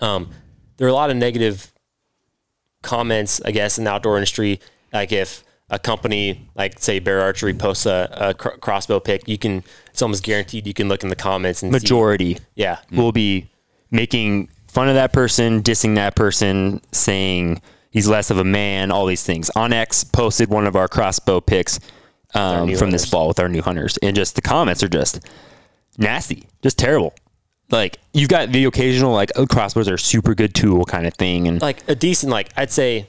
um, 0.00 0.30
there 0.76 0.86
are 0.86 0.90
a 0.90 0.94
lot 0.94 1.10
of 1.10 1.16
negative 1.16 1.72
comments, 2.82 3.40
I 3.44 3.50
guess, 3.50 3.78
in 3.78 3.84
the 3.84 3.90
outdoor 3.90 4.16
industry. 4.16 4.60
Like 4.92 5.12
if 5.12 5.44
a 5.70 5.78
company 5.78 6.48
like 6.54 6.78
say 6.78 6.98
Bear 6.98 7.20
Archery 7.22 7.54
posts 7.54 7.86
a, 7.86 8.08
a 8.12 8.34
cr- 8.34 8.56
crossbow 8.60 9.00
pick, 9.00 9.28
you 9.28 9.38
can 9.38 9.64
it's 9.90 10.02
almost 10.02 10.22
guaranteed 10.22 10.66
you 10.66 10.74
can 10.74 10.88
look 10.88 11.02
in 11.02 11.08
the 11.08 11.16
comments 11.16 11.62
and 11.62 11.72
see, 11.72 11.76
Majority 11.76 12.38
yeah, 12.54 12.78
will 12.90 13.12
be 13.12 13.50
making 13.90 14.48
fun 14.74 14.88
of 14.88 14.94
that 14.96 15.12
person, 15.12 15.62
dissing 15.62 15.94
that 15.94 16.14
person, 16.16 16.80
saying 16.92 17.62
he's 17.90 18.08
less 18.08 18.30
of 18.30 18.38
a 18.38 18.44
man, 18.44 18.90
all 18.90 19.06
these 19.06 19.22
things. 19.24 19.50
onX 19.56 20.10
posted 20.12 20.50
one 20.50 20.66
of 20.66 20.74
our 20.76 20.88
crossbow 20.88 21.40
picks 21.40 21.78
um, 22.34 22.74
from 22.74 22.90
this 22.90 23.04
fall 23.08 23.28
with 23.28 23.38
our 23.40 23.48
new 23.48 23.62
hunters, 23.62 23.96
and 24.02 24.14
just 24.16 24.34
the 24.34 24.42
comments 24.42 24.82
are 24.82 24.88
just 24.88 25.20
nasty, 25.96 26.48
just 26.62 26.76
terrible. 26.78 27.14
like 27.70 27.98
you've 28.12 28.28
got 28.28 28.50
the 28.52 28.64
occasional 28.64 29.12
like 29.12 29.30
oh, 29.36 29.46
crossbows 29.46 29.88
are 29.88 29.94
a 29.94 29.98
super 29.98 30.34
good 30.34 30.54
tool 30.54 30.84
kind 30.84 31.06
of 31.06 31.14
thing, 31.14 31.46
and 31.48 31.62
like 31.62 31.82
a 31.88 31.94
decent 31.94 32.30
like 32.30 32.50
I'd 32.56 32.70
say. 32.70 33.06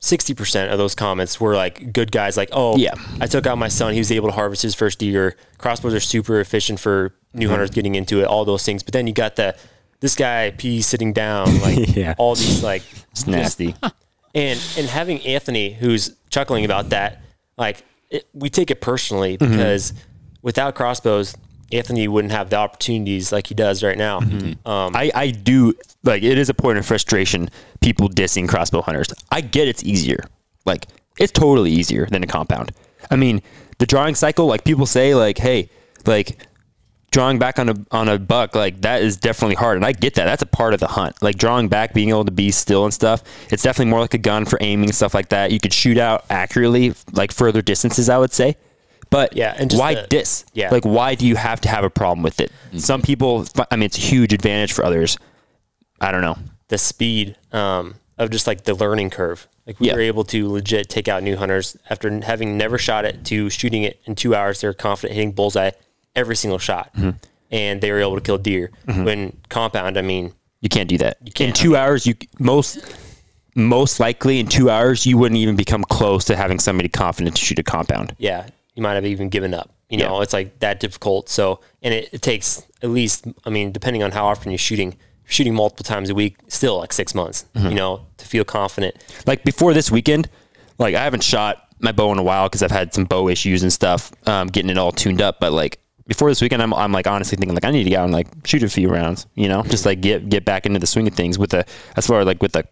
60% 0.00 0.70
of 0.70 0.76
those 0.76 0.94
comments 0.94 1.40
were 1.40 1.54
like 1.56 1.90
good 1.94 2.12
guys 2.12 2.36
like 2.36 2.50
oh 2.52 2.76
Yeah. 2.76 2.92
i 3.22 3.26
took 3.26 3.46
out 3.46 3.56
my 3.56 3.68
son 3.68 3.94
he 3.94 3.98
was 4.00 4.12
able 4.12 4.28
to 4.28 4.34
harvest 4.34 4.60
his 4.60 4.74
first 4.74 4.98
deer 4.98 5.34
crossbows 5.56 5.94
are 5.94 6.00
super 6.00 6.40
efficient 6.40 6.78
for 6.78 7.08
Mm-hmm. 7.08 7.38
new 7.38 7.48
hunters 7.48 7.70
getting 7.70 7.94
into 7.94 8.20
it 8.20 8.24
all 8.26 8.44
those 8.44 8.62
things 8.66 8.82
but 8.82 8.92
then 8.92 9.06
you 9.06 9.14
got 9.14 9.36
the 9.36 9.56
this 10.00 10.14
guy 10.14 10.50
pee 10.56 10.82
sitting 10.82 11.12
down 11.12 11.60
like 11.62 11.94
Yeah. 11.96 12.14
all 12.18 12.34
these 12.34 12.62
like 12.62 12.82
it's 13.12 13.26
nasty. 13.26 13.74
and 14.34 14.60
and 14.78 14.86
having 14.88 15.20
Anthony 15.26 15.72
who's 15.72 16.14
chuckling 16.30 16.64
about 16.64 16.90
that, 16.90 17.20
like 17.56 17.84
it, 18.10 18.26
we 18.32 18.50
take 18.50 18.70
it 18.70 18.80
personally 18.80 19.38
Mm-hmm. 19.38 19.52
because 19.52 19.92
without 20.42 20.74
crossbows, 20.74 21.34
Anthony 21.72 22.06
wouldn't 22.06 22.32
have 22.32 22.50
the 22.50 22.56
opportunities 22.56 23.32
like 23.32 23.46
he 23.46 23.54
does 23.54 23.82
right 23.82 23.96
now. 23.98 24.20
Mm-hmm. 24.20 24.68
Um, 24.68 24.94
I, 24.94 25.10
I 25.14 25.30
do 25.30 25.74
like 26.02 26.22
it 26.22 26.36
is 26.38 26.48
a 26.48 26.54
point 26.54 26.78
of 26.78 26.84
frustration 26.86 27.48
people 27.80 28.08
dissing 28.08 28.48
crossbow 28.48 28.82
hunters. 28.82 29.12
I 29.32 29.40
get 29.40 29.68
it's 29.68 29.82
easier. 29.82 30.20
Like 30.66 30.86
it's 31.18 31.32
totally 31.32 31.70
easier 31.70 32.06
than 32.06 32.22
a 32.22 32.26
compound. 32.26 32.72
I 33.10 33.16
mean, 33.16 33.42
the 33.78 33.86
drawing 33.86 34.14
cycle, 34.14 34.46
like 34.46 34.64
people 34.64 34.86
say, 34.86 35.14
like, 35.14 35.38
hey, 35.38 35.68
like 36.06 36.46
drawing 37.14 37.38
back 37.38 37.60
on 37.60 37.68
a 37.68 37.74
on 37.92 38.08
a 38.08 38.18
buck, 38.18 38.56
like 38.56 38.80
that 38.80 39.00
is 39.00 39.16
definitely 39.16 39.54
hard. 39.54 39.76
And 39.76 39.86
I 39.86 39.92
get 39.92 40.14
that. 40.14 40.24
That's 40.24 40.42
a 40.42 40.46
part 40.46 40.74
of 40.74 40.80
the 40.80 40.88
hunt. 40.88 41.22
Like 41.22 41.36
drawing 41.38 41.68
back, 41.68 41.94
being 41.94 42.08
able 42.08 42.24
to 42.24 42.32
be 42.32 42.50
still 42.50 42.84
and 42.84 42.92
stuff. 42.92 43.22
It's 43.50 43.62
definitely 43.62 43.90
more 43.90 44.00
like 44.00 44.14
a 44.14 44.18
gun 44.18 44.44
for 44.44 44.58
aiming 44.60 44.86
and 44.88 44.94
stuff 44.94 45.14
like 45.14 45.28
that. 45.28 45.52
You 45.52 45.60
could 45.60 45.72
shoot 45.72 45.96
out 45.96 46.24
accurately, 46.28 46.92
like 47.12 47.30
further 47.32 47.62
distances, 47.62 48.08
I 48.08 48.18
would 48.18 48.32
say. 48.32 48.56
But 49.10 49.36
Yeah, 49.36 49.54
and 49.56 49.70
just 49.70 49.80
why 49.80 49.94
the- 49.94 50.06
diss? 50.08 50.44
yeah. 50.54 50.70
Like 50.70 50.82
why 50.84 51.14
do 51.14 51.24
you 51.24 51.36
have 51.36 51.60
to 51.60 51.68
have 51.68 51.84
a 51.84 51.90
problem 51.90 52.24
with 52.24 52.40
it? 52.40 52.50
Some 52.76 53.00
people, 53.00 53.46
I 53.70 53.76
mean, 53.76 53.84
it's 53.84 53.96
a 53.96 54.00
huge 54.00 54.32
advantage 54.32 54.72
for 54.72 54.84
others. 54.84 55.16
I 56.00 56.10
don't 56.10 56.22
know. 56.22 56.36
the 56.68 56.78
speed 56.78 57.36
um, 57.52 57.94
of 58.18 58.30
just 58.30 58.46
like 58.48 58.64
the 58.64 58.74
learning 58.74 59.10
curve. 59.10 59.46
Like 59.66 59.78
we 59.78 59.86
Yeah. 59.86 59.94
were 59.94 60.00
able 60.00 60.24
to 60.24 60.50
legit 60.50 60.88
take 60.88 61.06
out 61.08 61.22
new 61.22 61.36
hunters 61.36 61.76
after 61.88 62.10
having 62.24 62.56
never 62.56 62.76
shot 62.78 63.04
it 63.04 63.24
to 63.26 63.48
shooting 63.50 63.82
it 63.84 64.00
in 64.06 64.14
two 64.16 64.34
hours. 64.34 64.60
They're 64.62 64.72
confident 64.74 65.14
hitting 65.14 65.32
bullseye 65.32 65.70
every 66.16 66.36
single 66.36 66.58
shot, 66.58 66.90
Mm-hmm. 66.94 67.10
and 67.50 67.80
they 67.80 67.90
were 67.92 68.00
able 68.00 68.14
to 68.16 68.20
kill 68.20 68.38
deer. 68.38 68.70
When 68.86 69.36
compound, 69.48 69.96
I 69.98 70.02
mean, 70.02 70.32
You 70.60 70.68
can't 70.68 70.88
do 70.88 70.98
that. 70.98 71.18
in 71.24 71.32
can't. 71.32 71.56
two 71.56 71.76
hours, 71.76 72.06
you 72.06 72.14
most 72.38 72.78
most 73.56 74.00
likely 74.00 74.40
in 74.40 74.46
two 74.48 74.68
hours 74.68 75.06
you 75.06 75.16
wouldn't 75.16 75.38
even 75.38 75.54
become 75.56 75.84
close 75.84 76.24
to 76.24 76.34
having 76.36 76.58
somebody 76.58 76.88
confident 76.88 77.36
to 77.36 77.42
shoot 77.44 77.58
a 77.58 77.62
compound. 77.62 78.14
yeah, 78.18 78.46
you 78.74 78.82
might 78.82 78.94
have 78.94 79.06
even 79.06 79.28
given 79.28 79.54
up. 79.54 79.70
You 79.88 79.98
know, 79.98 80.16
Yeah. 80.16 80.22
it's 80.22 80.32
like 80.32 80.58
that 80.58 80.80
difficult. 80.80 81.28
So, 81.28 81.60
and 81.82 81.94
it, 81.94 82.08
it 82.12 82.22
takes 82.22 82.66
at 82.82 82.90
least, 82.90 83.26
I 83.44 83.50
mean, 83.50 83.70
depending 83.70 84.02
on 84.02 84.10
how 84.10 84.26
often 84.26 84.50
you're 84.50 84.58
shooting, 84.58 84.96
shooting 85.24 85.54
multiple 85.54 85.84
times 85.84 86.10
a 86.10 86.14
week, 86.14 86.36
still 86.48 86.78
like 86.78 86.92
six 86.92 87.14
months, 87.14 87.44
Mm-hmm. 87.54 87.68
you 87.68 87.74
know, 87.76 88.06
to 88.16 88.26
feel 88.26 88.44
confident. 88.44 88.96
Like 89.26 89.44
before 89.44 89.72
this 89.72 89.88
weekend, 89.90 90.28
like 90.78 90.96
I 90.96 91.04
haven't 91.04 91.22
shot 91.22 91.68
my 91.78 91.92
bow 91.92 92.10
in 92.10 92.18
a 92.18 92.22
while 92.24 92.48
because 92.48 92.62
I've 92.62 92.72
had 92.72 92.92
some 92.92 93.04
bow 93.04 93.28
issues 93.28 93.62
and 93.62 93.72
stuff, 93.72 94.10
um, 94.26 94.48
getting 94.48 94.70
it 94.70 94.78
all 94.78 94.90
tuned 94.90 95.22
up. 95.22 95.38
But 95.38 95.52
like 95.52 95.78
before 96.06 96.28
this 96.28 96.40
weekend, 96.42 96.62
I'm, 96.62 96.74
I'm 96.74 96.92
like 96.92 97.06
honestly 97.06 97.36
thinking 97.36 97.54
like 97.54 97.64
I 97.64 97.70
need 97.70 97.84
to 97.84 97.90
go 97.90 98.00
out 98.00 98.04
and 98.04 98.12
like 98.12 98.28
shoot 98.44 98.62
a 98.62 98.68
few 98.68 98.88
rounds, 98.88 99.26
you 99.34 99.48
know, 99.48 99.62
just 99.62 99.86
like 99.86 100.00
get 100.00 100.28
get 100.28 100.44
back 100.44 100.66
into 100.66 100.78
the 100.78 100.86
swing 100.86 101.08
of 101.08 101.14
things 101.14 101.38
with 101.38 101.50
the 101.50 101.64
as 101.96 102.06
far 102.06 102.20
as 102.20 102.26
like 102.26 102.42
with 102.42 102.52
the 102.52 102.64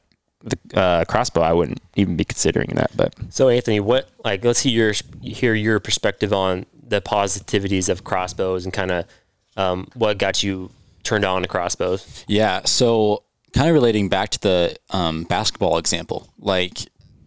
the 0.44 0.78
uh, 0.78 1.04
crossbow, 1.04 1.40
I 1.40 1.52
wouldn't 1.52 1.80
even 1.96 2.16
be 2.16 2.24
considering 2.24 2.70
that. 2.74 2.90
But 2.96 3.14
So, 3.30 3.48
Anthony, 3.48 3.80
what, 3.80 4.10
like, 4.24 4.44
let's 4.44 4.60
hear 4.60 4.72
your, 4.72 4.94
hear 5.22 5.54
your 5.54 5.80
perspective 5.80 6.32
on 6.32 6.66
the 6.82 7.00
positivities 7.00 7.88
of 7.88 8.04
crossbows 8.04 8.64
and 8.64 8.72
kind 8.72 8.90
of 8.90 9.06
um, 9.56 9.86
what 9.94 10.18
got 10.18 10.42
you 10.42 10.70
turned 11.04 11.24
on 11.24 11.42
to 11.42 11.48
crossbows. 11.48 12.24
Yeah. 12.26 12.62
So 12.64 13.22
kind 13.54 13.68
of 13.68 13.74
relating 13.74 14.08
back 14.08 14.30
to 14.30 14.40
the 14.40 14.76
um, 14.90 15.24
basketball 15.24 15.78
example, 15.78 16.28
like, 16.38 16.78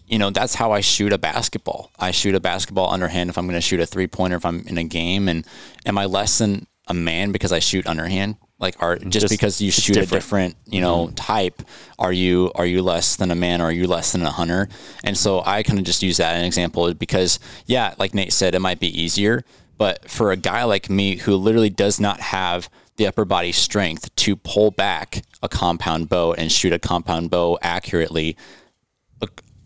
you 0.08 0.20
know, 0.20 0.30
that's 0.30 0.56
how 0.56 0.72
I 0.72 0.82
shoot 0.82 1.14
a 1.14 1.18
basketball. 1.18 1.92
I 2.00 2.12
shoot 2.12 2.36
a 2.36 2.40
basketball 2.40 2.92
underhand 2.92 3.30
if 3.30 3.38
I'm 3.38 3.46
going 3.46 3.58
to 3.58 3.62
shoot 3.62 3.80
a 3.80 3.86
three 3.86 4.08
pointer 4.08 4.38
if 4.38 4.46
I'm 4.46 4.66
in 4.68 4.78
a 4.78 4.84
game. 4.84 5.28
And 5.28 5.46
am 5.86 5.98
I 5.98 6.06
less 6.06 6.38
than 6.38 6.68
a 6.88 6.94
man 6.94 7.32
because 7.32 7.52
I 7.52 7.60
shoot 7.60 7.88
underhand? 7.88 8.38
Like, 8.58 8.82
are 8.82 8.98
just, 8.98 9.12
Just- 9.12 9.30
because 9.30 9.60
you 9.60 9.70
shoot 9.70 9.98
a 9.98 10.02
different. 10.02 10.24
different, 10.24 10.56
you 10.66 10.80
know, 10.80 11.08
mm-hmm. 11.08 11.16
type, 11.16 11.62
are 12.00 12.14
you 12.14 12.52
are 12.56 12.66
you 12.66 12.82
less 12.82 13.18
than 13.18 13.30
a 13.30 13.36
man 13.36 13.62
or 13.62 13.66
are 13.66 13.72
you 13.72 13.86
less 13.86 14.14
than 14.14 14.22
a 14.22 14.32
hunter? 14.32 14.70
And 15.04 15.18
so 15.18 15.42
I 15.46 15.62
kind 15.62 15.78
of 15.78 15.84
just 15.86 16.02
use 16.02 16.18
that 16.18 16.36
as 16.36 16.40
an 16.40 16.46
example 16.46 16.94
because, 16.94 17.40
yeah, 17.66 17.96
like 17.98 18.14
Nate 18.14 18.32
said, 18.32 18.56
it 18.56 18.60
might 18.60 18.80
be 18.80 18.88
easier, 19.02 19.44
but 19.78 20.10
for 20.10 20.32
a 20.32 20.38
guy 20.38 20.64
like 20.64 20.90
me 20.90 21.18
who 21.18 21.36
literally 21.36 21.70
does 21.70 22.00
not 22.00 22.22
have 22.22 22.70
the 22.96 23.08
upper 23.08 23.26
body 23.26 23.52
strength 23.52 24.16
to 24.16 24.38
pull 24.38 24.72
back 24.72 25.24
a 25.42 25.50
compound 25.50 26.08
bow 26.08 26.34
and 26.34 26.50
shoot 26.50 26.72
a 26.72 26.80
compound 26.80 27.30
bow 27.30 27.60
accurately, 27.62 28.38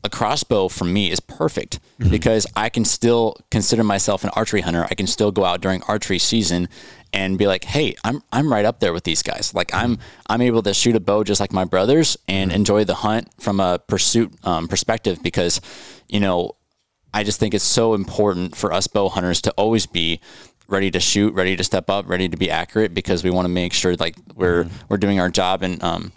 a, 0.03 0.10
crossbow 0.10 0.68
for 0.68 0.86
me 0.86 1.12
is 1.12 1.20
perfect 1.20 1.79
because 2.10 2.48
I 2.56 2.70
can 2.70 2.86
still 2.86 3.38
consider 3.51 3.84
myself 3.84 4.24
an 4.24 4.29
archery 4.36 4.62
hunter. 4.62 4.86
I 4.89 4.96
can 4.96 5.08
still 5.08 5.32
go 5.32 5.46
out 5.46 5.62
during 5.62 5.82
archery 5.84 6.20
season 6.20 6.68
and 7.13 7.38
be 7.38 7.48
like, 7.48 7.63
"Hey, 7.63 7.96
I'm 8.03 8.22
I'm 8.32 8.51
right 8.51 8.65
up 8.65 8.79
there 8.79 8.94
with 8.94 9.03
these 9.03 9.24
guys. 9.24 9.53
Like 9.53 9.74
I'm 9.74 9.98
I'm 10.27 10.41
able 10.41 10.62
to 10.63 10.74
shoot 10.74 10.96
a 10.96 11.00
bow 11.00 11.24
just 11.24 11.39
like 11.39 11.53
my 11.53 11.65
brothers 11.65 12.18
and 12.27 12.51
enjoy 12.51 12.84
the 12.84 12.96
hunt 12.96 13.29
from 13.39 13.60
a 13.60 13.79
pursuit 13.79 14.34
um, 14.44 14.68
perspective 14.68 15.22
because, 15.24 15.62
you 16.08 16.20
know, 16.20 16.56
I 17.13 17.24
just 17.24 17.39
think 17.39 17.53
it's 17.53 17.63
so 17.63 17.94
important 17.94 18.56
for 18.56 18.72
us 18.72 18.88
bow 18.88 19.10
hunters 19.10 19.41
to 19.41 19.51
always 19.51 19.86
be 19.86 20.20
ready 20.68 20.91
to 20.91 21.00
shoot, 21.00 21.34
ready 21.34 21.56
to 21.56 21.63
step 21.63 21.89
up, 21.89 22.08
ready 22.08 22.29
to 22.29 22.38
be 22.38 22.51
accurate 22.51 22.94
because 22.94 23.24
we 23.24 23.32
want 23.32 23.46
to 23.46 23.50
make 23.50 23.74
sure 23.74 23.96
like 23.96 24.15
we're 24.36 24.68
we're 24.88 24.98
doing 24.98 25.20
our 25.20 25.29
job 25.29 25.63
and 25.63 25.84
um, 25.84 26.12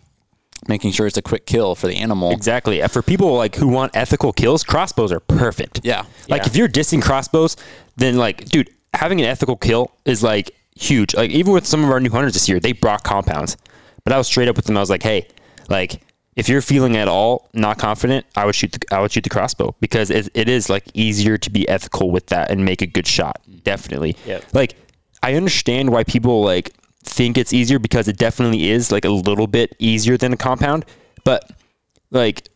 making 0.69 0.92
sure 0.92 1.07
it's 1.07 1.16
a 1.16 1.23
quick 1.23 1.47
kill 1.47 1.75
for 1.75 1.87
the 1.87 1.97
animal. 1.97 2.31
Exactly. 2.31 2.81
For 2.88 3.02
people 3.02 3.35
like 3.37 3.57
who 3.57 3.69
want 3.69 3.97
ethical 3.97 4.33
kills, 4.33 4.62
crossbows 4.64 5.11
are 5.12 5.21
perfect. 5.21 5.81
Yeah. 5.83 6.04
Like 6.28 6.42
Yeah. 6.42 6.47
if 6.49 6.57
you're 6.57 6.69
dissing 6.69 7.02
crossbows, 7.02 7.57
then 7.97 8.16
like, 8.16 8.45
dude, 8.47 8.71
having 8.95 9.21
an 9.21 9.26
ethical 9.26 9.57
kill 9.57 9.90
is 10.04 10.23
like 10.23 10.50
huge. 10.76 11.14
Like 11.14 11.31
even 11.31 11.52
with 11.52 11.66
some 11.66 11.83
of 11.85 11.90
our 11.90 12.00
new 12.00 12.11
hunters 12.11 12.35
this 12.35 12.49
year, 12.49 12.61
they 12.61 12.73
brought 12.73 13.02
compounds, 13.04 13.57
but 14.04 14.12
I 14.12 14.19
was 14.19 14.26
straight 14.26 14.49
up 14.49 14.57
with 14.57 14.66
them. 14.66 14.76
I 14.76 14.81
was 14.81 14.90
like, 14.90 15.02
hey, 15.02 15.26
like 15.69 16.02
if 16.37 16.49
you're 16.49 16.62
feeling 16.62 16.97
at 16.97 17.09
all 17.09 17.49
not 17.52 17.78
confident, 17.78 18.25
I 18.37 18.47
would 18.47 18.54
shoot 18.54 18.73
the 18.73 18.95
I 18.95 19.00
would 19.00 19.12
shoot 19.12 19.25
the 19.25 19.31
crossbow 19.31 19.75
because 19.81 20.11
it, 20.11 20.28
it 20.35 20.49
is 20.49 20.71
like 20.71 20.85
easier 20.95 21.37
to 21.38 21.50
be 21.50 21.69
ethical 21.69 22.11
with 22.11 22.26
that 22.28 22.50
and 22.50 22.64
make 22.64 22.81
a 22.83 22.87
good 22.87 23.07
shot. 23.07 23.40
Definitely. 23.64 24.16
Yep. 24.26 24.45
Like 24.54 24.75
I 25.23 25.35
understand 25.35 25.90
why 25.90 26.04
people 26.04 26.42
like 26.42 26.71
think 27.04 27.37
it's 27.37 27.52
easier 27.52 27.78
because 27.78 28.09
it 28.09 28.16
definitely 28.16 28.71
is 28.71 28.92
like 28.92 29.04
a 29.04 29.11
little 29.11 29.47
bit 29.47 29.75
easier 29.78 30.16
than 30.16 30.32
a 30.32 30.37
compound, 30.37 30.85
but 31.25 31.50
like 32.11 32.49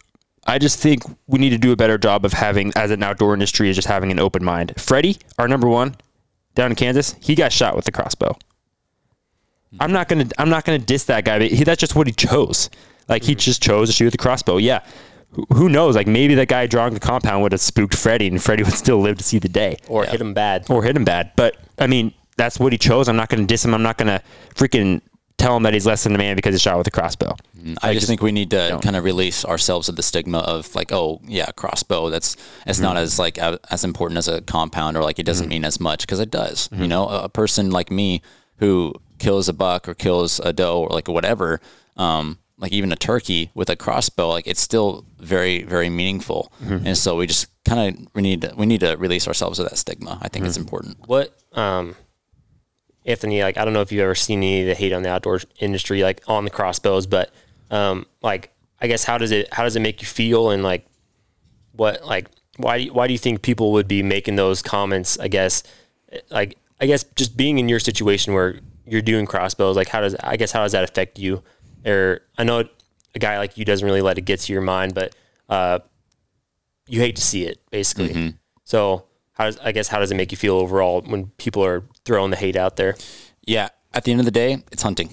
I 0.47 0.59
just 0.59 0.79
think 0.79 1.03
we 1.27 1.39
need 1.39 1.51
to 1.51 1.59
do 1.59 1.73
a 1.73 1.77
better 1.77 1.99
job 1.99 2.25
of 2.25 2.33
having 2.33 2.73
as 2.77 2.91
an 2.91 3.03
outdoor 3.03 3.35
industry 3.35 3.69
is 3.69 3.77
just 3.77 3.89
having 3.89 4.13
an 4.13 4.21
open 4.21 4.45
mind. 4.45 4.73
Freddie, 4.79 5.19
our 5.39 5.49
number 5.49 5.69
one 5.69 5.97
down 6.55 6.71
in 6.71 6.77
Kansas, 6.77 7.17
he 7.21 7.35
got 7.35 7.53
shot 7.53 7.75
with 7.75 7.85
the 7.85 7.93
crossbow. 7.93 8.37
Hmm. 9.73 9.77
I'm 9.81 9.93
not 9.93 10.09
gonna 10.09 10.27
I'm 10.39 10.49
not 10.51 10.65
gonna 10.65 10.79
diss 10.79 11.05
that 11.05 11.25
guy, 11.25 11.39
but 11.39 11.51
he, 11.51 11.65
that's 11.65 11.81
just 11.81 11.95
what 11.97 12.07
he 12.07 12.13
chose. 12.13 12.71
Like 13.09 13.25
he 13.25 13.33
hmm. 13.33 13.39
just 13.39 13.63
chose 13.63 13.89
to 13.89 13.93
shoot 13.93 14.07
with 14.07 14.13
the 14.13 14.19
crossbow. 14.19 14.59
Yeah. 14.59 14.81
Who- 15.33 15.47
Who 15.53 15.69
knows? 15.69 15.97
Like 15.97 16.07
maybe 16.07 16.35
that 16.37 16.49
guy 16.49 16.67
drawing 16.67 16.95
the 16.95 17.01
compound 17.01 17.43
would 17.43 17.53
have 17.53 17.61
spooked 17.61 17.95
Freddie, 17.95 18.29
and 18.29 18.43
Freddie 18.43 18.63
would 18.63 18.73
still 18.75 19.01
live 19.01 19.19
to 19.19 19.25
see 19.25 19.39
the 19.39 19.49
day 19.49 19.77
Or 19.89 20.05
hit 20.05 20.21
him 20.21 20.33
bad. 20.33 20.67
or 20.71 20.83
hit 20.85 20.97
him 20.97 21.05
bad. 21.05 21.33
But 21.37 21.57
I 21.79 21.89
mean, 21.89 22.15
that's 22.37 22.59
what 22.59 22.73
he 22.73 22.79
chose. 22.79 23.09
I'm 23.09 23.17
not 23.17 23.29
going 23.29 23.41
to 23.41 23.47
diss 23.47 23.65
him. 23.65 23.75
I'm 23.75 23.83
not 23.83 23.99
going 23.99 24.09
to 24.09 24.23
freaking 24.55 25.01
tell 25.39 25.57
him 25.57 25.63
that 25.65 25.75
he's 25.75 25.87
less 25.87 26.05
than 26.05 26.15
a 26.15 26.19
man 26.19 26.37
because 26.37 26.55
he 26.55 26.59
shot 26.59 26.79
with 26.79 26.87
a 26.87 26.91
crossbow. 26.91 27.37
Mm, 27.59 27.77
I 27.83 27.95
just, 27.95 28.07
think 28.07 28.23
we 28.23 28.33
need 28.33 28.51
to 28.51 28.79
kind 28.83 28.97
of 28.97 29.05
release 29.05 29.45
ourselves 29.45 29.89
of 29.89 29.97
the 29.97 30.03
stigma 30.03 30.39
of 30.39 30.75
like, 30.75 30.93
oh 30.93 31.21
yeah, 31.27 31.51
crossbow. 31.53 32.11
That's 32.11 32.37
it's 32.67 32.81
not 32.81 32.97
mm-hmm. 32.97 33.05
as 33.05 33.19
like 33.19 33.39
a, 33.39 33.59
as 33.71 33.85
important 33.85 34.19
as 34.19 34.29
a 34.29 34.41
compound 34.43 34.97
or 34.97 35.03
like 35.03 35.19
it 35.19 35.27
doesn't 35.27 35.45
mm-hmm. 35.45 35.51
mean 35.51 35.65
as 35.65 35.81
much 35.81 36.01
because 36.01 36.21
it 36.21 36.31
does. 36.31 36.69
You 36.73 36.79
mm-hmm. 36.79 36.89
know, 36.89 37.09
a, 37.09 37.25
a 37.25 37.29
person 37.29 37.71
like 37.71 37.91
me 37.91 38.23
who 38.59 38.95
kills 39.19 39.49
a 39.49 39.53
buck 39.53 39.89
or 39.89 39.95
kills 39.95 40.41
a 40.41 40.53
doe 40.53 40.81
or 40.81 40.89
like 40.89 41.09
whatever, 41.09 41.61
um, 41.97 42.39
like 42.59 42.73
even 42.73 42.91
a 42.91 42.97
turkey 42.97 43.51
with 43.55 43.69
a 43.69 43.77
crossbow, 43.77 44.29
like 44.29 44.47
it's 44.47 44.61
still 44.61 45.05
very 45.19 45.63
very 45.63 45.91
meaningful. 45.91 46.51
And 46.61 46.97
so 46.97 47.17
we 47.17 47.27
just 47.27 47.49
kind 47.65 47.99
of 47.99 48.09
we 48.15 48.23
need 48.23 48.41
to, 48.43 48.55
we 48.57 48.65
need 48.65 48.81
to 48.81 48.97
release 48.97 49.29
ourselves 49.29 49.59
of 49.59 49.69
that 49.69 49.77
stigma. 49.77 50.19
I 50.23 50.29
think 50.29 50.47
it's 50.47 50.57
important. 50.57 51.07
What, 51.07 51.37
um, 51.53 51.95
Anthony, 53.07 53.41
like, 53.43 53.57
I 53.57 53.65
don't 53.65 53.73
know 53.73 53.81
if 53.81 53.93
you've 53.93 54.03
ever 54.03 54.15
seen 54.15 54.41
any 54.41 54.63
of 54.63 54.67
the 54.67 54.75
hate 54.75 54.93
on 54.93 55.03
the 55.03 55.09
outdoor 55.09 55.41
industry, 55.61 56.03
like 56.03 56.23
on 56.27 56.45
the 56.45 56.51
crossbows, 56.51 57.07
but, 57.07 57.33
um, 57.71 58.05
like, 58.21 58.53
I 58.81 58.89
guess 58.89 59.05
how 59.05 59.17
does 59.17 59.31
it, 59.31 59.53
how 59.55 59.63
does 59.63 59.77
it 59.77 59.81
make 59.81 60.03
you 60.03 60.09
feel? 60.09 60.51
And 60.51 60.63
like, 60.63 60.87
what, 61.73 62.05
like, 62.05 62.27
why, 62.57 62.79
do 62.79 62.85
you, 62.85 62.93
why 62.93 63.07
do 63.07 63.13
you 63.13 63.19
think 63.19 63.43
people 63.43 63.73
would 63.73 63.87
be 63.87 64.03
making 64.03 64.37
those 64.37 64.61
comments? 64.61 65.19
I 65.19 65.29
guess, 65.29 65.63
like, 66.31 66.59
I 66.81 66.87
guess 66.87 67.05
just 67.15 67.37
being 67.37 67.59
in 67.59 67.69
your 67.69 67.79
situation 67.79 68.35
where 68.35 68.59
you're 68.85 69.03
doing 69.03 69.25
crossbows, 69.27 69.77
like, 69.77 69.89
how 69.89 70.01
does, 70.01 70.15
I 70.17 70.37
guess, 70.37 70.53
how 70.53 70.63
does 70.63 70.73
that 70.73 70.85
affect 70.85 71.19
you? 71.19 71.43
Or 71.87 72.21
I 72.37 72.45
know 72.45 72.65
a 73.15 73.19
guy 73.19 73.39
like 73.39 73.57
you 73.57 73.65
doesn't 73.65 73.87
really 73.87 74.03
let 74.03 74.19
it 74.19 74.23
get 74.23 74.41
to 74.41 74.53
your 74.53 74.63
mind, 74.63 74.95
but, 74.95 75.15
uh, 75.49 75.79
you 76.89 77.01
hate 77.01 77.17
to 77.17 77.23
see 77.23 77.45
it 77.45 77.61
basically. 77.71 78.13
So 78.65 79.06
how 79.37 79.45
does 79.45 79.59
I 79.59 79.73
guess 79.73 79.89
how 79.89 79.99
does 79.99 80.11
it 80.11 80.17
make 80.17 80.33
you 80.33 80.37
feel 80.39 80.57
overall 80.57 81.03
when 81.03 81.29
people 81.37 81.65
are 81.65 81.85
throwing 82.05 82.31
the 82.31 82.37
hate 82.37 82.57
out 82.57 82.77
there? 82.77 82.97
Yeah. 83.47 83.69
At 83.95 84.05
the 84.05 84.11
end 84.11 84.21
of 84.21 84.27
the 84.27 84.31
day, 84.33 84.63
it's 84.73 84.83
hunting. 84.83 85.11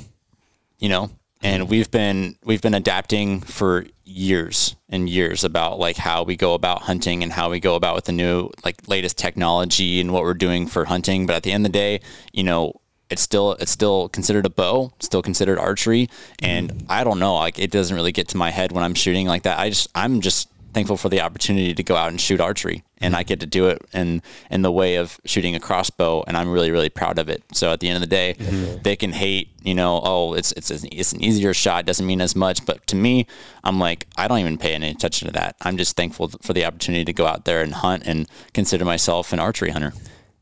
you 0.79 0.89
know, 0.89 1.11
and 1.41 1.69
we've 1.69 1.91
been 1.91 2.35
we've 2.43 2.61
been 2.61 2.73
adapting 2.73 3.41
for 3.41 3.85
years 4.05 4.75
and 4.89 5.09
years 5.09 5.43
about 5.43 5.79
like 5.79 5.97
how 5.97 6.23
we 6.23 6.35
go 6.35 6.53
about 6.53 6.83
hunting 6.83 7.23
and 7.23 7.33
how 7.33 7.49
we 7.49 7.59
go 7.59 7.75
about 7.75 7.95
with 7.95 8.05
the 8.05 8.11
new 8.11 8.49
like 8.65 8.87
latest 8.87 9.17
technology 9.17 9.99
and 9.99 10.11
what 10.11 10.23
we're 10.23 10.33
doing 10.33 10.67
for 10.67 10.85
hunting. 10.85 11.25
But 11.25 11.37
at 11.37 11.43
the 11.43 11.51
end 11.51 11.65
of 11.65 11.71
the 11.71 11.77
day, 11.77 12.01
you 12.31 12.43
know, 12.43 12.81
it's 13.09 13.21
still 13.21 13.53
it's 13.53 13.71
still 13.71 14.09
considered 14.09 14.45
a 14.45 14.49
bow, 14.49 14.93
still 14.99 15.21
considered 15.21 15.59
archery, 15.59 16.09
and 16.39 16.69
mm-hmm. 16.69 16.85
I 16.89 17.03
don't 17.03 17.19
know, 17.19 17.35
like 17.35 17.59
it 17.59 17.71
doesn't 17.71 17.95
really 17.95 18.11
get 18.11 18.27
to 18.29 18.37
my 18.37 18.51
head 18.51 18.71
when 18.71 18.83
I'm 18.83 18.95
shooting 18.95 19.27
like 19.27 19.43
that. 19.43 19.59
I 19.59 19.69
just 19.69 19.87
I'm 19.95 20.21
just 20.21 20.49
thankful 20.73 20.97
for 20.97 21.09
the 21.09 21.21
opportunity 21.21 21.73
to 21.73 21.83
go 21.83 21.95
out 21.95 22.09
and 22.09 22.19
shoot 22.19 22.41
archery 22.41 22.83
and 23.03 23.15
I 23.15 23.23
get 23.23 23.39
to 23.41 23.45
do 23.45 23.67
it 23.67 23.81
in 23.93 24.21
in 24.49 24.61
the 24.61 24.71
way 24.71 24.95
of 24.95 25.19
shooting 25.25 25.55
a 25.55 25.59
crossbow 25.59 26.23
and 26.25 26.35
I'm 26.35 26.49
really 26.49 26.71
really 26.71 26.89
proud 26.89 27.19
of 27.19 27.29
it. 27.29 27.43
So 27.53 27.71
at 27.71 27.79
the 27.79 27.89
end 27.89 27.97
of 27.97 28.01
the 28.01 28.07
day, 28.07 28.33
they 28.81 28.95
can 28.95 29.11
hate, 29.11 29.49
you 29.61 29.75
know, 29.75 30.01
oh, 30.03 30.33
it's 30.33 30.51
it's 30.53 30.71
an, 30.71 30.89
it's 30.91 31.13
an 31.13 31.23
easier 31.23 31.53
shot, 31.53 31.85
doesn't 31.85 32.05
mean 32.05 32.21
as 32.21 32.35
much, 32.35 32.65
but 32.65 32.85
to 32.87 32.95
me, 32.95 33.27
I'm 33.63 33.79
like 33.79 34.07
I 34.17 34.27
don't 34.27 34.39
even 34.39 34.57
pay 34.57 34.73
any 34.73 34.89
attention 34.89 35.27
to 35.27 35.33
that. 35.33 35.55
I'm 35.61 35.77
just 35.77 35.95
thankful 35.95 36.29
for 36.41 36.53
the 36.53 36.65
opportunity 36.65 37.05
to 37.05 37.13
go 37.13 37.27
out 37.27 37.45
there 37.45 37.61
and 37.61 37.73
hunt 37.73 38.03
and 38.05 38.27
consider 38.53 38.85
myself 38.85 39.33
an 39.33 39.39
archery 39.39 39.69
hunter. 39.69 39.93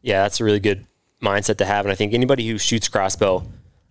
Yeah, 0.02 0.24
that's 0.24 0.40
a 0.40 0.44
really 0.44 0.60
good 0.60 0.86
mindset 1.22 1.58
to 1.58 1.66
have, 1.66 1.86
and 1.86 1.92
I 1.92 1.96
think 1.96 2.14
anybody 2.14 2.48
who 2.48 2.58
shoots 2.58 2.88
crossbow, 2.88 3.46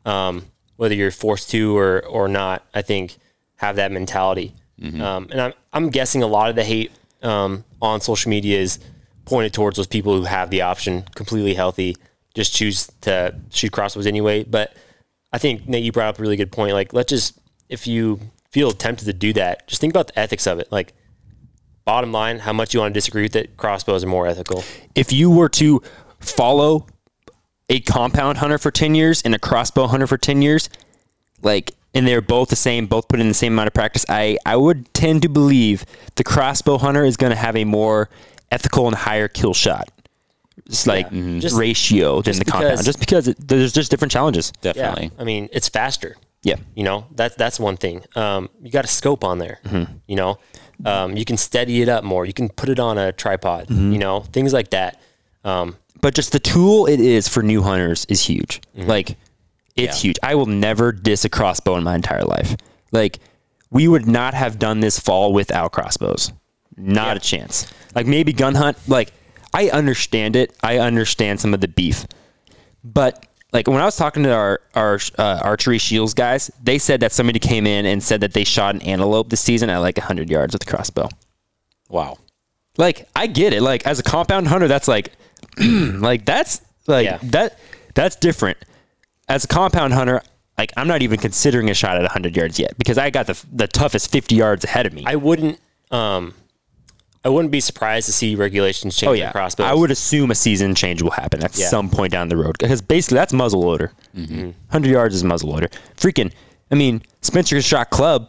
um, 0.05 0.47
whether 0.77 0.95
you're 0.95 1.11
forced 1.11 1.51
to 1.51 1.77
or 1.77 2.05
or 2.07 2.29
not, 2.29 2.67
I 2.75 2.83
think 2.83 3.19
have 3.57 3.77
that 3.77 3.93
mentality. 3.93 4.55
Um, 4.83 5.29
and 5.31 5.41
I'm 5.41 5.53
I'm 5.73 5.91
guessing 5.91 6.23
a 6.23 6.27
lot 6.27 6.49
of 6.51 6.57
the 6.57 6.65
hate 6.65 6.91
um, 7.23 7.65
on 7.83 8.01
social 8.01 8.31
media 8.31 8.59
is 8.59 8.79
pointed 9.25 9.53
towards 9.53 9.77
those 9.77 9.87
people 9.87 10.17
who 10.17 10.25
have 10.25 10.51
the 10.51 10.63
option, 10.63 11.03
completely 11.15 11.55
healthy, 11.55 11.97
just 12.35 12.55
choose 12.55 12.91
to 13.03 13.39
shoot 13.51 13.73
crossbows 13.73 14.07
anyway. 14.07 14.43
But 14.45 14.75
I 15.33 15.39
think 15.39 15.69
Nate, 15.69 15.85
you 15.85 15.93
brought 15.93 16.09
up 16.09 16.19
a 16.19 16.23
really 16.23 16.37
good 16.37 16.51
point. 16.51 16.73
Like, 16.73 16.93
let's 16.93 17.11
just 17.11 17.39
if 17.69 17.87
you 17.87 18.21
feel 18.51 18.73
tempted 18.73 19.05
to 19.05 19.13
do 19.13 19.33
that, 19.35 19.67
just 19.69 19.81
think 19.81 19.93
about 19.93 20.09
the 20.09 20.19
ethics 20.19 20.47
of 20.47 20.59
it. 20.59 20.73
Like, 20.73 20.93
bottom 21.85 22.13
line, 22.13 22.41
how 22.41 22.53
much 22.53 22.75
you 22.75 22.81
want 22.81 22.93
to 22.93 22.99
disagree 22.99 23.23
with 23.23 23.37
it, 23.37 23.57
crossbows 23.57 24.05
are 24.05 24.09
more 24.09 24.27
ethical. 24.27 24.65
if 24.95 25.13
you 25.13 25.31
were 25.31 25.49
to 25.49 25.83
follow 26.19 26.87
a 27.69 27.81
compound 27.81 28.39
hunter 28.39 28.59
for 28.59 28.71
10 28.71 28.95
years 28.95 29.23
and 29.23 29.35
a 29.35 29.39
crossbow 29.39 29.87
hunter 29.87 30.07
for 30.07 30.19
10 30.19 30.43
years, 30.43 30.69
like, 31.43 31.73
and 31.95 32.07
they're 32.07 32.21
both 32.21 32.49
the 32.49 32.57
same, 32.57 32.87
both 32.87 33.09
put 33.09 33.21
in 33.21 33.29
the 33.29 33.35
same 33.35 33.53
amount 33.53 33.67
of 33.69 33.75
practice, 33.75 34.05
I, 34.09 34.39
I 34.47 34.57
would 34.57 34.93
tend 34.95 35.23
to 35.23 35.29
believe 35.29 35.85
the 36.17 36.25
crossbow 36.25 36.79
hunter 36.79 37.05
is 37.05 37.17
going 37.17 37.31
to 37.31 37.37
have 37.37 37.57
a 37.57 37.65
more 37.65 38.09
ethical 38.51 38.87
and 38.87 38.97
higher 38.97 39.29
kill 39.29 39.55
shot. 39.55 39.91
It's 40.67 40.87
like 40.87 41.11
Just- 41.11 41.57
ratio 41.57 42.17
than 42.17 42.35
just 42.35 42.39
the 42.39 42.45
compound, 42.45 42.85
just 42.85 43.01
because 43.01 43.27
it, 43.29 43.37
there's 43.49 43.73
just 43.73 43.91
different 43.91 44.13
challenges. 44.13 44.53
Definitely. 44.61 45.05
Yeah, 45.05 45.21
I 45.21 45.25
mean, 45.25 45.49
it's 45.53 45.69
faster. 45.69 46.17
Yeah. 46.43 46.57
You 46.75 46.85
know, 46.85 47.07
that's 47.15 47.35
that's 47.35 47.59
one 47.59 47.77
thing. 47.77 48.05
Um, 48.15 48.49
you 48.63 48.71
got 48.71 48.85
a 48.85 48.89
scope 48.89 49.25
on 49.25 49.39
there. 49.39 49.59
Mm-hmm. 49.65 49.93
You 50.07 50.17
know, 50.17 50.39
um, 50.85 51.17
you 51.17 51.25
can 51.25 51.37
steady 51.37 51.83
it 51.83 51.89
up 51.89 52.05
more. 52.05 52.25
You 52.25 52.33
can 52.33 52.49
put 52.49 52.69
it 52.69 52.79
on 52.79 52.99
a 52.99 53.13
tripod. 53.13 53.67
Mm-hmm. 53.67 53.93
You 53.93 53.99
know, 53.99 54.21
things 54.21 54.53
like 54.53 54.71
that. 54.71 55.01
Um, 55.45 55.77
but 56.01 56.15
just 56.15 56.33
the 56.33 56.39
tool 56.39 56.87
it 56.87 57.01
is 57.01 57.29
for 57.29 57.43
new 57.43 57.63
hunters 57.63 58.07
is 58.07 58.23
huge. 58.23 58.61
Like 58.75 59.17
it's 59.85 60.03
huge. 60.03 60.17
I 60.23 60.35
will 60.35 60.47
never 60.47 60.93
diss 60.93 61.25
a 61.25 61.29
crossbow 61.29 61.77
in 61.77 61.85
my 61.85 61.95
entire 61.95 62.25
life. 62.25 62.57
Like 62.93 63.19
we 63.71 63.87
would 63.89 64.07
not 64.07 64.35
have 64.35 64.59
done 64.59 64.81
this 64.81 64.99
fall 64.99 65.33
without 65.33 65.73
crossbows. 65.73 66.33
Not 66.77 67.09
Yeah. 67.09 67.15
a 67.15 67.19
chance. 67.21 67.67
Like 67.95 68.07
maybe 68.07 68.33
gun 68.33 68.55
hunt. 68.55 68.77
Like 68.89 69.13
I 69.53 69.69
understand 69.71 70.37
it. 70.37 70.57
I 70.63 70.79
understand 70.79 71.41
some 71.41 71.55
of 71.55 71.61
the 71.61 71.69
beef, 71.69 72.07
but 72.85 73.27
like 73.53 73.67
when 73.67 73.79
I 73.81 73.85
was 73.85 73.97
talking 73.97 74.23
to 74.23 74.33
our 74.33 74.61
our 74.75 74.99
uh, 75.19 75.41
archery 75.43 75.79
shields 75.79 76.15
guys, 76.15 76.51
they 76.63 76.79
said 76.79 77.01
that 77.01 77.11
somebody 77.13 77.39
came 77.41 77.67
in 77.67 77.85
and 77.87 78.03
said 78.03 78.21
that 78.21 78.33
they 78.33 78.45
shot 78.45 78.75
an 78.77 78.83
antelope 78.83 79.29
this 79.29 79.41
season 79.41 79.69
at 79.71 79.79
like 79.79 79.99
hundred 79.99 80.31
yards 80.31 80.53
with 80.55 80.63
a 80.63 80.67
crossbow. 80.71 81.09
Wow. 81.89 82.19
Like 82.77 83.09
I 83.17 83.27
get 83.27 83.53
it. 83.53 83.63
Like 83.63 83.85
as 83.87 83.99
a 83.99 84.03
compound 84.05 84.47
hunter, 84.47 84.69
that's 84.69 84.87
like, 84.89 85.13
like 85.59 86.25
that's 86.25 86.61
like 86.87 87.05
Yeah. 87.07 87.19
that 87.25 87.59
that's 87.95 88.15
different. 88.17 88.57
As 89.31 89.45
a 89.45 89.49
compound 89.49 89.95
hunter, 89.95 90.23
like 90.59 90.73
I'm 90.77 90.89
not 90.89 91.03
even 91.03 91.19
considering 91.19 91.71
a 91.71 91.75
shot 91.75 91.97
at 91.97 92.03
100 92.03 92.37
yards 92.37 92.59
yet 92.59 92.77
because 92.77 92.99
I 92.99 93.11
got 93.11 93.27
the 93.27 93.41
the 93.53 93.67
toughest 93.69 94.11
50 94.11 94.35
yards 94.35 94.65
ahead 94.65 94.87
of 94.87 94.93
me. 94.93 95.05
I 95.07 95.17
wouldn't. 95.17 95.59
Um, 95.91 96.35
I 97.25 97.29
wouldn't 97.29 97.53
be 97.53 97.61
surprised 97.61 98.07
to 98.07 98.13
see 98.13 98.35
regulations 98.35 98.97
change 98.97 99.11
oh 99.11 99.13
yeah, 99.13 99.31
crossbows. 99.31 99.67
I 99.67 99.75
would 99.75 99.91
assume 99.91 100.31
a 100.31 100.35
season 100.35 100.75
change 100.75 101.03
will 101.03 101.11
happen 101.11 101.43
at 101.45 101.57
Yeah. 101.57 101.69
some 101.69 101.91
point 101.91 102.13
down 102.13 102.29
the 102.29 102.37
road 102.37 102.57
because 102.59 102.81
basically 102.81 103.17
that's 103.17 103.33
muzzle 103.33 103.61
loader. 103.61 103.93
100 104.15 104.89
yards 104.91 105.15
is 105.15 105.23
muzzle 105.23 105.51
loader. 105.51 105.69
Freaking, 105.97 106.33
I 106.71 106.75
mean 106.77 107.03
Spencer 107.21 107.61
shot 107.63 107.91
club 107.91 108.29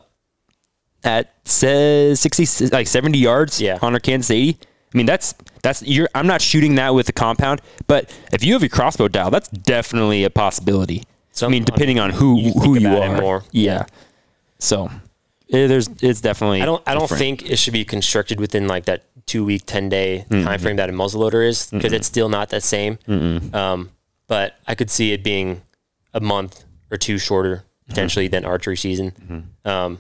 at 1.04 1.34
says 1.46 2.20
60 2.20 2.68
like 2.68 2.86
70 2.88 3.18
yards 3.18 3.60
Yeah. 3.62 3.80
on 3.82 3.94
our 3.94 4.00
Kansas 4.00 4.30
80. 4.30 4.58
I 4.94 4.98
mean 4.98 5.06
that's 5.06 5.34
that's 5.64 5.82
you're 5.84 6.10
I'm 6.16 6.28
not 6.28 6.42
shooting 6.42 6.76
that 6.76 6.94
with 6.94 7.08
a 7.10 7.14
compound, 7.14 7.62
but 7.88 8.10
if 8.34 8.44
you 8.44 8.54
have 8.54 8.62
your 8.62 8.70
crossbow 8.70 9.08
dial, 9.08 9.32
that's 9.32 9.48
definitely 9.50 10.24
a 10.24 10.30
possibility. 10.30 11.04
So 11.32 11.48
I 11.48 11.50
mean 11.50 11.64
depending 11.64 12.00
on 12.00 12.10
who 12.12 12.38
you 12.40 12.52
who 12.54 12.78
you 12.78 12.90
it 12.92 13.02
are. 13.10 13.22
more. 13.22 13.44
Yeah. 13.52 13.86
So 14.60 14.90
eh, 15.52 15.68
there's 15.68 15.88
it's 16.02 16.22
definitely 16.22 16.62
I 16.62 16.66
don't. 16.66 16.84
I 16.86 16.94
don't 16.94 17.04
different. 17.04 17.20
think 17.20 17.50
it 17.50 17.58
should 17.58 17.74
be 17.74 17.86
constricted 17.86 18.40
within 18.40 18.68
like 18.68 18.86
that 18.86 19.06
two 19.26 19.46
week, 19.46 19.64
ten 19.66 19.88
day 19.90 20.26
Mm-hmm. 20.30 20.44
time 20.46 20.60
frame 20.60 20.76
that 20.76 20.90
a 20.90 20.94
muzzleloader 20.94 21.48
is 21.48 21.70
because 21.72 21.94
it's 21.94 22.08
still 22.08 22.28
not 22.30 22.50
that 22.50 22.64
same. 22.64 22.98
Um, 23.54 23.92
but 24.28 24.56
I 24.68 24.76
could 24.76 24.90
see 24.90 25.14
it 25.14 25.24
being 25.24 25.62
a 26.14 26.20
month 26.20 26.64
or 26.92 26.98
two 26.98 27.18
shorter 27.18 27.64
Mm-hmm. 27.64 27.90
potentially 27.98 28.28
than 28.30 28.46
archery 28.46 28.78
season. 28.78 29.50
Um, 29.66 30.00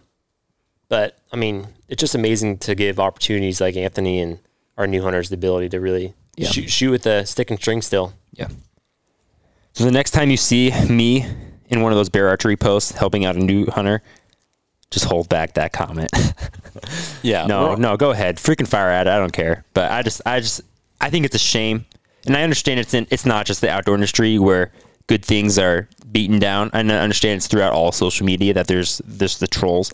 but 0.87 1.17
I 1.31 1.35
mean, 1.37 1.67
it's 1.89 1.99
just 1.99 2.15
amazing 2.15 2.57
to 2.59 2.75
give 2.75 2.99
opportunities 2.99 3.59
like 3.59 3.75
Anthony 3.75 4.19
and 4.21 4.39
our 4.81 4.87
new 4.87 5.01
hunters 5.01 5.29
the 5.29 5.35
ability 5.35 5.69
to 5.69 5.79
really 5.79 6.13
Yeah. 6.37 6.49
shoot, 6.49 6.69
shoot 6.69 6.91
with 6.91 7.03
the 7.03 7.23
stick 7.25 7.49
and 7.49 7.59
string 7.59 7.81
still. 7.81 8.13
Yeah. 8.33 8.47
So 9.73 9.85
the 9.85 9.91
next 9.91 10.11
time 10.11 10.29
you 10.29 10.37
see 10.37 10.71
me 10.89 11.25
in 11.69 11.81
one 11.81 11.91
of 11.93 11.97
those 11.97 12.09
bear 12.09 12.27
archery 12.27 12.57
posts 12.57 12.91
helping 12.91 13.23
out 13.25 13.35
a 13.35 13.39
new 13.39 13.65
hunter, 13.67 14.01
just 14.89 15.05
hold 15.05 15.29
back 15.29 15.53
that 15.53 15.71
comment. 15.71 16.11
Yeah. 17.21 17.45
no, 17.45 17.75
no, 17.75 17.97
go 17.97 18.09
ahead. 18.11 18.37
Freaking 18.37 18.67
fire 18.67 18.89
at 18.89 19.05
it. 19.05 19.11
I 19.11 19.19
don't 19.19 19.31
care. 19.31 19.63
But 19.75 19.91
I 19.91 20.01
just 20.01 20.21
I 20.25 20.39
just 20.39 20.61
I 20.99 21.09
think 21.11 21.25
it's 21.25 21.35
a 21.35 21.39
shame. 21.39 21.85
And 22.25 22.35
I 22.35 22.41
understand 22.43 22.79
it's 22.79 22.93
in 22.95 23.05
it's 23.11 23.25
not 23.25 23.45
just 23.45 23.61
the 23.61 23.69
outdoor 23.69 23.93
industry 23.93 24.39
where 24.39 24.71
good 25.07 25.23
things 25.23 25.59
are 25.59 25.87
beaten 26.11 26.39
down. 26.39 26.71
I 26.73 26.79
understand 26.79 27.37
it's 27.37 27.47
throughout 27.47 27.73
all 27.73 27.91
social 27.91 28.25
media 28.25 28.53
that 28.55 28.67
there's 28.67 28.99
there's 29.05 29.37
the 29.37 29.47
trolls. 29.47 29.93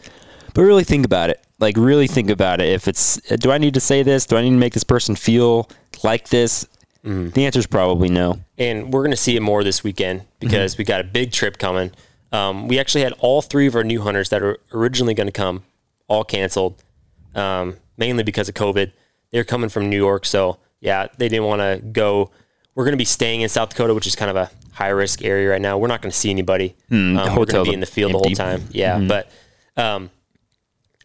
But 0.54 0.62
really 0.64 0.84
think 0.84 1.06
about 1.06 1.30
it. 1.30 1.44
Like 1.60 1.76
really 1.78 2.08
think 2.08 2.30
about 2.30 2.62
it. 2.62 2.70
If 2.70 2.88
it's 2.88 3.18
do 3.38 3.52
I 3.52 3.58
need 3.58 3.74
to 3.74 3.80
say 3.80 4.04
this? 4.04 4.26
Do 4.26 4.38
I 4.38 4.42
need 4.42 4.52
to 4.52 4.56
make 4.58 4.74
this 4.74 4.84
person 4.84 5.16
feel 5.16 5.70
like 6.04 6.30
this? 6.30 6.68
The 7.04 7.46
answer 7.46 7.60
is 7.60 7.68
probably 7.68 8.10
no. 8.10 8.42
and 8.58 8.92
we're 8.92 9.02
going 9.02 9.12
to 9.12 9.16
see 9.18 9.38
it 9.38 9.42
more 9.42 9.64
this 9.64 9.82
weekend 9.82 10.24
because 10.42 10.78
we 10.78 10.84
got 10.84 11.00
a 11.00 11.06
big 11.06 11.32
trip 11.32 11.58
coming. 11.58 11.92
Um, 12.34 12.68
we 12.68 12.78
actually 12.80 13.02
had 13.06 13.14
all 13.20 13.42
three 13.42 13.66
of 13.66 13.76
our 13.76 13.84
new 13.86 14.02
hunters 14.02 14.28
that 14.30 14.44
are 14.44 14.58
originally 14.74 15.14
going 15.14 15.28
to 15.28 15.32
come 15.32 15.64
all 16.10 16.26
canceled, 16.26 16.84
um, 17.34 17.78
mainly 17.96 18.24
because 18.24 18.50
of 18.50 18.56
COVID. 18.56 18.92
They're 19.32 19.46
coming 19.46 19.70
from 19.70 19.90
New 19.90 19.96
York, 19.96 20.26
so 20.26 20.58
yeah, 20.82 21.08
they 21.18 21.30
didn't 21.30 21.46
want 21.46 21.62
to 21.62 21.82
go. 21.88 22.30
We're 22.76 22.84
going 22.84 22.92
to 22.92 22.98
be 22.98 23.06
staying 23.06 23.40
in 23.40 23.48
South 23.48 23.70
Dakota, 23.70 23.94
which 23.94 24.06
is 24.08 24.16
kind 24.18 24.30
of 24.30 24.36
a 24.36 24.52
high 24.74 24.90
risk 24.90 25.24
area 25.24 25.50
right 25.50 25.62
now. 25.62 25.78
We're 25.78 25.88
not 25.88 26.02
going 26.02 26.12
to 26.12 26.18
see 26.18 26.30
anybody. 26.30 26.76
um, 26.92 27.16
we're 27.16 27.46
going 27.46 27.64
to 27.64 27.64
be 27.64 27.74
in 27.74 27.80
the 27.80 27.86
field 27.86 28.12
the 28.14 28.18
whole 28.18 28.26
time. 28.36 28.64
Yeah, 28.72 29.00
but 29.08 29.32
um, 29.78 30.10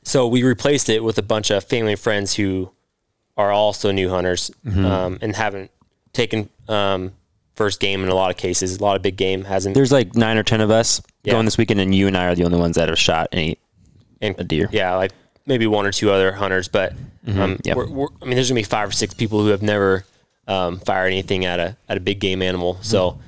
so 0.02 0.26
we 0.26 0.42
replaced 0.42 0.88
it 0.88 1.02
with 1.04 1.18
a 1.18 1.22
bunch 1.22 1.50
of 1.50 1.64
family 1.64 1.92
and 1.92 2.00
friends 2.00 2.34
who 2.34 2.70
are 3.36 3.50
also 3.52 3.90
new 3.92 4.08
hunters 4.10 4.50
um, 4.66 5.18
and 5.22 5.34
haven't 5.36 5.70
taken 6.12 6.48
um, 6.68 7.12
first 7.54 7.80
game 7.80 8.02
in 8.02 8.08
a 8.08 8.14
lot 8.14 8.30
of 8.30 8.36
cases. 8.36 8.76
A 8.78 8.82
lot 8.82 8.96
of 8.96 9.02
big 9.02 9.16
game 9.16 9.44
hasn't. 9.44 9.74
There's 9.74 9.92
like 9.92 10.14
nine 10.14 10.36
or 10.36 10.42
ten 10.42 10.60
of 10.60 10.70
us 10.70 11.00
Yeah. 11.24 11.32
going 11.32 11.44
this 11.46 11.56
weekend, 11.56 11.80
and 11.80 11.94
you 11.94 12.06
and 12.06 12.16
I 12.16 12.26
are 12.26 12.34
the 12.34 12.44
only 12.44 12.58
ones 12.58 12.76
that 12.76 12.88
have 12.88 12.98
shot 12.98 13.28
any 13.32 13.58
and 14.20 14.34
a 14.38 14.44
deer. 14.44 14.68
Yeah, 14.72 14.94
like 14.96 15.12
maybe 15.46 15.66
one 15.66 15.86
or 15.86 15.92
two 15.92 16.10
other 16.10 16.32
hunters, 16.32 16.68
but 16.68 16.92
um, 17.26 17.58
Yep. 17.64 17.76
we're, 17.76 17.88
we're, 17.90 18.06
I 18.20 18.24
mean, 18.26 18.34
there's 18.34 18.48
gonna 18.48 18.58
be 18.60 18.64
five 18.64 18.88
or 18.88 18.92
six 18.92 19.14
people 19.14 19.40
who 19.40 19.48
have 19.48 19.62
never 19.62 20.04
um, 20.46 20.78
fired 20.80 21.06
anything 21.06 21.44
at 21.44 21.58
a 21.60 21.76
at 21.88 21.96
a 21.96 22.00
big 22.00 22.18
game 22.20 22.42
animal. 22.42 22.78
So 22.82 23.18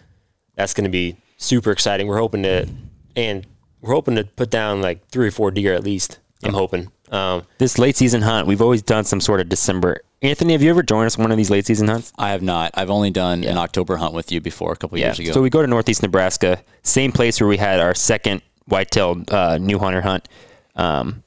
that's 0.57 0.75
gonna 0.75 0.89
be 0.91 1.17
super 1.39 1.71
exciting. 1.71 2.07
We're 2.09 2.19
hoping 2.19 2.43
to, 2.43 2.69
and 3.17 3.47
we're 3.81 3.93
hoping 3.95 4.17
to 4.17 4.25
put 4.25 4.51
down 4.51 4.83
like 4.83 5.07
three 5.09 5.29
or 5.29 5.31
four 5.31 5.51
deer 5.51 5.73
at 5.75 5.83
least. 5.85 6.19
I'm 6.45 6.55
hoping. 6.55 6.91
Um, 7.11 7.43
This 7.59 7.79
late 7.79 7.97
season 7.97 8.23
hunt, 8.23 8.47
we've 8.47 8.63
always 8.63 8.83
done 8.83 9.05
some 9.05 9.21
sort 9.21 9.41
of 9.41 9.49
December. 9.49 10.01
Anthony, 10.23 10.53
have 10.53 10.63
you 10.63 10.71
ever 10.71 10.83
joined 10.83 11.07
us 11.07 11.17
on 11.19 11.23
one 11.25 11.31
of 11.31 11.37
these 11.37 11.51
late 11.51 11.67
season 11.67 11.89
hunts? 11.89 12.13
I 12.19 12.31
have 12.31 12.43
not. 12.43 12.71
I've 12.75 12.91
only 12.91 13.11
done 13.11 13.45
an 13.45 13.59
October 13.59 13.97
hunt 13.97 14.15
with 14.15 14.33
you 14.33 14.41
before 14.41 14.73
a 14.73 14.77
couple 14.77 14.99
years 14.99 15.19
ago. 15.19 15.33
So 15.33 15.43
we 15.43 15.51
go 15.51 15.61
to 15.63 15.69
Northeast 15.69 16.03
Nebraska, 16.03 16.63
same 16.83 17.13
place 17.13 17.41
where 17.41 17.49
we 17.49 17.57
had 17.59 17.79
our 17.81 17.95
second 17.95 18.41
white-tailed 18.67 19.31
uh, 19.31 19.59
new 19.59 19.79
hunter 19.79 20.01
hunt, 20.01 20.27
um, 20.77 21.23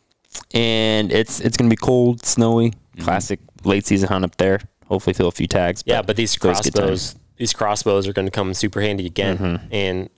and 0.54 1.12
it's 1.12 1.40
it's 1.40 1.58
gonna 1.58 1.70
be 1.70 1.76
cold, 1.76 2.26
snowy, 2.26 2.72
Mm-hmm. 2.72 3.04
classic 3.06 3.40
late 3.64 3.86
season 3.86 4.10
hunt 4.10 4.26
up 4.26 4.36
there. 4.38 4.60
Hopefully, 4.88 5.14
fill 5.14 5.28
a 5.28 5.32
few 5.32 5.46
tags. 5.46 5.84
yeah, 5.86 6.02
but 6.02 6.16
these 6.16 6.36
those 6.38 6.62
good 6.62 6.74
times. 6.74 6.88
crossbows, 7.14 7.16
these 7.36 7.54
crossbows 7.54 8.08
are 8.08 8.14
going 8.14 8.26
to 8.26 8.32
come 8.32 8.52
super 8.56 8.82
handy 8.82 9.06
again. 9.06 9.38
Mm-hmm. 9.38 9.68
And 9.72 10.10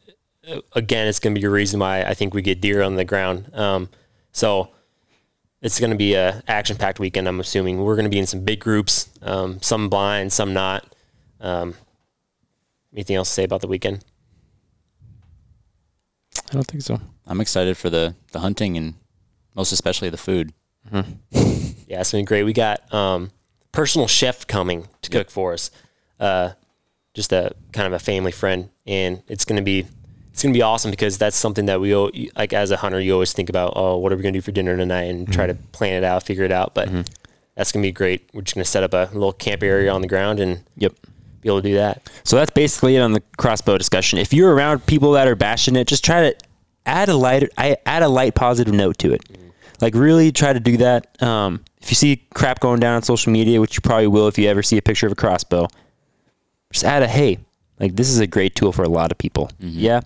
uh, 0.50 0.62
again, 0.74 1.08
it's 1.08 1.20
going 1.20 1.36
to 1.36 1.42
be 1.42 1.46
a 1.46 1.50
reason 1.50 1.82
why 1.82 2.04
I 2.04 2.14
think 2.14 2.34
we 2.34 2.42
get 2.42 2.62
deer 2.62 2.82
on 2.82 2.96
the 2.96 3.04
ground. 3.04 3.54
Um, 3.54 3.90
so 4.32 4.70
it's 5.62 5.80
going 5.80 5.92
to 5.92 5.98
be 5.98 6.14
a 6.14 6.42
action 6.48 6.78
packed 6.78 7.00
weekend. 7.00 7.28
I'm 7.28 7.40
assuming 7.40 7.82
we're 7.82 7.96
going 7.96 8.06
to 8.06 8.10
be 8.10 8.20
in 8.20 8.28
some 8.28 8.44
big 8.44 8.60
groups, 8.60 9.10
um, 9.22 9.62
some 9.62 9.90
blind, 9.90 10.32
some 10.32 10.54
not. 10.54 10.86
Um, 11.42 11.76
anything 12.94 13.16
else 13.16 13.30
to 13.30 13.34
say 13.34 13.44
about 13.44 13.62
the 13.62 13.68
weekend? 13.68 14.04
I 16.50 16.54
don't 16.54 16.66
think 16.68 16.84
so. 16.84 17.00
I'm 17.28 17.42
excited 17.42 17.78
for 17.78 17.90
the 17.90 18.16
the 18.32 18.40
hunting 18.40 18.78
and 18.78 18.96
most 19.56 19.72
especially 19.72 20.10
the 20.10 20.18
food. 20.18 20.54
Yeah, 21.90 22.02
it's 22.02 22.12
been 22.12 22.24
great. 22.24 22.44
We 22.44 22.54
got 22.54 22.94
um, 22.94 23.32
personal 23.72 24.08
chef 24.08 24.46
coming 24.46 24.88
to 25.02 25.10
cook 25.10 25.32
for 25.32 25.54
us. 25.54 25.72
Uh, 26.20 26.52
just 27.16 27.34
a 27.34 27.52
kind 27.74 27.88
of 27.88 27.94
a 27.94 28.00
family 28.00 28.32
friend, 28.32 28.70
and 28.86 29.24
it's 29.28 29.44
gonna 29.44 29.64
be 29.64 29.88
it's 30.40 30.44
gonna 30.46 30.54
be 30.54 30.62
awesome 30.62 30.90
because 30.90 31.18
that's 31.18 31.36
something 31.36 31.66
that 31.66 31.82
we 31.82 31.94
like 32.38 32.54
as 32.54 32.72
a 32.72 32.78
hunter 32.78 32.98
you 32.98 33.12
always 33.12 33.34
think 33.34 33.50
about. 33.50 33.74
Oh, 33.76 33.98
what 33.98 34.14
are 34.14 34.16
we 34.16 34.24
gonna 34.24 34.32
do 34.32 34.40
for 34.40 34.54
dinner 34.54 34.78
tonight, 34.78 35.04
and 35.04 35.30
try 35.30 35.46
to 35.48 35.54
mm-hmm. 35.54 35.72
plan 35.74 35.96
it 35.96 36.06
out, 36.06 36.24
figure 36.24 36.46
it 36.46 36.52
out. 36.54 36.74
But 36.74 36.88
mm-hmm. 36.88 37.02
that's 37.56 37.74
gonna 37.74 37.84
be 37.84 37.92
great. 37.92 38.30
We're 38.34 38.44
just 38.44 38.56
gonna 38.56 38.64
set 38.64 38.84
up 38.84 38.94
a 38.94 39.10
little 39.12 39.34
camp 39.34 39.64
area 39.64 39.92
on 39.92 40.00
the 40.00 40.08
ground 40.08 40.40
and 40.40 40.64
Yep. 40.78 40.94
be 41.42 41.50
able 41.50 41.62
to 41.62 41.68
do 41.68 41.76
that. 41.76 42.10
So 42.24 42.38
that's 42.38 42.52
basically 42.52 42.96
it 42.96 43.02
on 43.02 43.12
the 43.12 43.22
crossbow 43.38 43.78
discussion. 43.78 44.18
If 44.18 44.32
you're 44.32 44.56
around 44.56 44.86
people 44.86 45.12
that 45.12 45.28
are 45.28 45.36
bashing 45.36 45.76
it, 45.76 45.88
just 45.88 46.06
try 46.06 46.30
to 46.30 46.38
add 46.86 47.10
a 47.10 47.16
light, 47.16 47.50
I 47.58 47.76
add 47.86 48.02
a 48.02 48.08
light 48.08 48.34
positive 48.34 48.74
note 48.74 48.98
to 49.00 49.12
it. 49.12 49.22
Mm-hmm. 49.26 49.50
Like 49.82 49.94
really 49.94 50.32
try 50.32 50.54
to 50.54 50.60
do 50.62 50.78
that. 50.78 51.22
Um, 51.22 51.66
if 51.82 51.92
you 51.92 51.96
see 51.96 52.26
crap 52.34 52.62
going 52.62 52.80
down 52.80 52.96
on 52.96 53.04
social 53.04 53.34
media, 53.34 53.60
which 53.60 53.76
you 53.76 53.82
probably 53.82 54.08
will 54.08 54.30
if 54.30 54.38
you 54.38 54.48
ever 54.48 54.64
see 54.64 54.78
a 54.78 54.82
picture 54.82 55.06
of 55.06 55.12
a 55.12 55.16
crossbow, 55.16 55.68
just 56.72 56.86
add 56.86 57.04
a 57.04 57.08
hey, 57.10 57.40
like 57.78 57.98
this 57.98 58.08
is 58.08 58.20
a 58.20 58.28
great 58.28 58.56
tool 58.56 58.72
for 58.72 58.84
a 58.84 58.90
lot 58.90 59.12
of 59.12 59.18
people. 59.18 59.52
Yeah, 59.60 60.02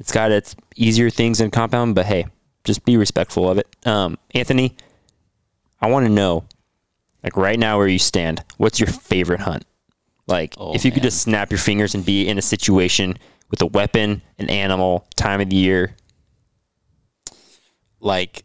it's 0.00 0.12
got 0.12 0.30
its 0.32 0.54
easier 0.76 1.10
things 1.10 1.40
in 1.40 1.50
compound, 1.50 1.94
but 1.94 2.06
hey, 2.06 2.26
just 2.64 2.84
be 2.84 2.96
respectful 2.96 3.48
of 3.50 3.58
it. 3.58 3.66
Um, 3.86 4.18
Anthony, 4.34 4.76
I 5.80 5.88
want 5.88 6.06
to 6.06 6.12
know, 6.12 6.44
like 7.22 7.36
right 7.36 7.58
now 7.58 7.78
where 7.78 7.88
you 7.88 7.98
stand, 7.98 8.42
what's 8.56 8.80
your 8.80 8.88
favorite 8.88 9.40
hunt? 9.40 9.64
Like, 10.26 10.54
Oh, 10.58 10.74
if 10.74 10.84
you 10.84 10.90
could 10.90 11.02
just 11.02 11.20
snap 11.20 11.50
your 11.50 11.58
fingers 11.58 11.94
and 11.94 12.04
be 12.04 12.26
in 12.26 12.38
a 12.38 12.42
situation 12.42 13.16
with 13.50 13.60
a 13.62 13.66
weapon, 13.66 14.22
an 14.38 14.48
animal, 14.50 15.06
time 15.16 15.40
of 15.40 15.50
the 15.50 15.56
year. 15.56 15.94
Like 18.00 18.44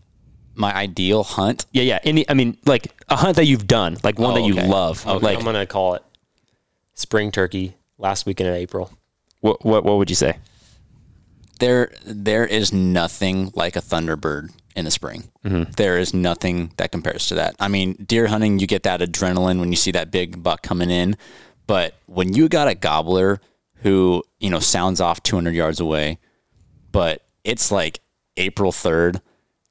my 0.56 0.74
ideal 0.76 1.24
hunt. 1.24 1.66
Yeah, 1.72 1.84
yeah. 1.84 2.00
Any, 2.04 2.30
I 2.30 2.34
mean, 2.34 2.58
like 2.66 2.88
a 3.10 3.16
hunt 3.16 3.36
that 3.38 3.46
you've 3.46 3.68
done, 3.68 3.98
like 4.04 4.20
one 4.20 4.32
Oh, 4.32 4.36
that 4.36 4.42
you 4.48 4.54
okay. 4.58 4.68
love. 4.68 5.06
Okay. 5.06 5.26
Like, 5.26 5.38
I'm 5.38 5.46
gonna 5.46 5.66
call 5.66 5.96
it 5.96 6.04
spring 6.96 7.32
turkey 7.32 7.76
last 7.98 8.26
weekend 8.26 8.50
in 8.50 8.56
April. 8.56 8.92
what, 9.42 9.64
what, 9.66 9.84
what 9.86 9.98
would 9.98 10.10
you 10.10 10.16
say? 10.18 10.38
There 11.60 11.92
there 12.06 12.46
is 12.46 12.74
nothing 12.74 13.52
like 13.56 13.76
a 13.76 13.82
thunderbird 13.82 14.52
in 14.76 14.86
the 14.86 14.92
spring. 14.92 15.30
Mm-hmm. 15.44 15.72
There 15.78 15.98
is 15.98 16.14
nothing 16.14 16.72
that 16.78 16.92
compares 16.92 17.28
to 17.28 17.36
that. 17.36 17.56
I 17.60 17.68
mean, 17.68 17.94
deer 18.06 18.28
hunting, 18.28 18.60
you 18.60 18.68
get 18.68 18.84
that 18.84 19.02
adrenaline 19.02 19.60
when 19.60 19.72
you 19.72 19.76
see 19.76 19.92
that 19.92 20.12
big 20.12 20.42
buck 20.42 20.62
coming 20.64 20.90
in, 20.90 21.18
but 21.68 21.96
when 22.06 22.34
you 22.34 22.50
got 22.50 22.68
a 22.68 22.76
gobbler 22.76 23.40
who 23.82 24.24
you 24.40 24.50
know 24.50 24.60
sounds 24.60 25.02
off 25.02 25.22
200 25.24 25.54
yards 25.54 25.80
away, 25.80 26.18
but 26.92 27.26
it's 27.44 27.72
like 27.72 28.00
April 28.38 28.72
3rd, 28.72 29.22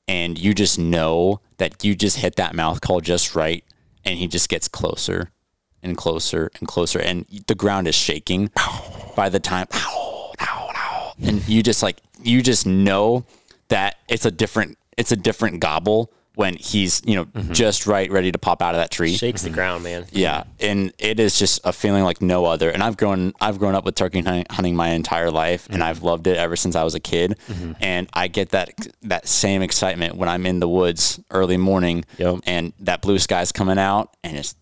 and 0.07 0.39
you 0.39 0.55
just 0.55 0.79
know 0.79 1.41
that 1.57 1.85
you 1.85 1.95
just 1.95 2.19
hit 2.19 2.37
that 2.37 2.55
mouth 2.55 2.81
call 2.81 3.01
just 3.01 3.35
right, 3.35 3.65
and 4.05 4.19
he 4.19 4.29
just 4.29 4.49
gets 4.49 4.69
closer 4.69 5.31
and 5.83 5.97
closer 5.97 6.51
and 6.59 6.69
closer, 6.69 6.99
and 6.99 7.25
the 7.47 7.55
ground 7.55 7.89
is 7.89 7.95
shaking 7.95 8.51
by 9.17 9.29
the 9.29 9.41
time. 9.41 9.67
And 11.23 11.47
you 11.49 11.63
just 11.63 11.83
like 11.83 11.99
you 12.23 12.43
just 12.43 12.67
know 12.67 13.25
that 13.69 13.97
it's 14.09 14.25
a 14.25 14.31
different 14.31 14.79
it's 14.97 15.13
a 15.13 15.17
different 15.17 15.61
gobble 15.61 16.13
when 16.35 16.55
he's 16.55 17.03
you 17.05 17.17
know 17.17 17.25
mm-hmm. 17.25 17.53
just 17.53 17.85
right 17.85 18.13
ready 18.13 18.31
to 18.31 18.39
pop 18.39 18.63
out 18.63 18.73
of 18.73 18.79
that 18.79 18.93
tree. 18.93 19.13
Shakes 19.17 19.43
the 19.43 19.49
mm-hmm. 19.49 19.57
ground, 19.57 19.83
man. 19.85 20.07
yeah 20.13 20.45
and 20.61 20.93
it 20.97 21.19
is 21.19 21.37
just 21.37 21.61
a 21.65 21.73
feeling 21.73 22.05
like 22.05 22.23
no 22.23 22.45
other. 22.45 22.71
And 22.71 22.83
i've 22.83 22.97
grown 22.97 23.33
i've 23.41 23.59
grown 23.59 23.75
up 23.75 23.85
with 23.85 23.97
turkey 23.97 24.21
hunting, 24.21 24.47
hunting 24.49 24.77
my 24.77 24.91
entire 24.91 25.33
life 25.33 25.67
and 25.67 25.77
mm-hmm. 25.77 25.83
i've 25.85 26.05
loved 26.05 26.29
it 26.29 26.37
ever 26.37 26.55
since 26.55 26.77
i 26.77 26.85
was 26.85 26.95
a 26.95 27.01
kid. 27.01 27.39
And 27.81 28.09
i 28.13 28.29
get 28.29 28.51
that 28.51 28.71
that 29.03 29.27
same 29.27 29.63
excitement 29.63 30.17
when 30.17 30.29
i'm 30.29 30.47
in 30.47 30.61
the 30.61 30.69
woods 30.69 31.21
early 31.31 31.57
morning 31.57 32.05
Yep. 32.19 32.41
and 32.47 32.73
that 32.81 33.03
blue 33.03 33.19
sky's 33.19 33.51
coming 33.53 33.79
out 33.79 34.17
and 34.23 34.37
it's 34.37 34.55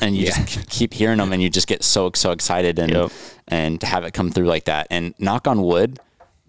and 0.00 0.16
you 0.16 0.26
just 0.26 0.68
keep 0.70 0.94
hearing 0.94 1.18
them 1.18 1.32
and 1.32 1.42
you 1.42 1.50
just 1.50 1.66
get 1.66 1.82
so 1.84 2.10
so 2.14 2.30
excited 2.32 2.78
and 2.78 2.90
Yep. 2.92 3.12
and 3.48 3.80
to 3.80 3.86
have 3.86 4.04
it 4.04 4.12
come 4.14 4.30
through 4.30 4.46
like 4.46 4.64
that. 4.64 4.86
And 4.90 5.14
knock 5.18 5.46
on 5.46 5.62
wood 5.62 5.98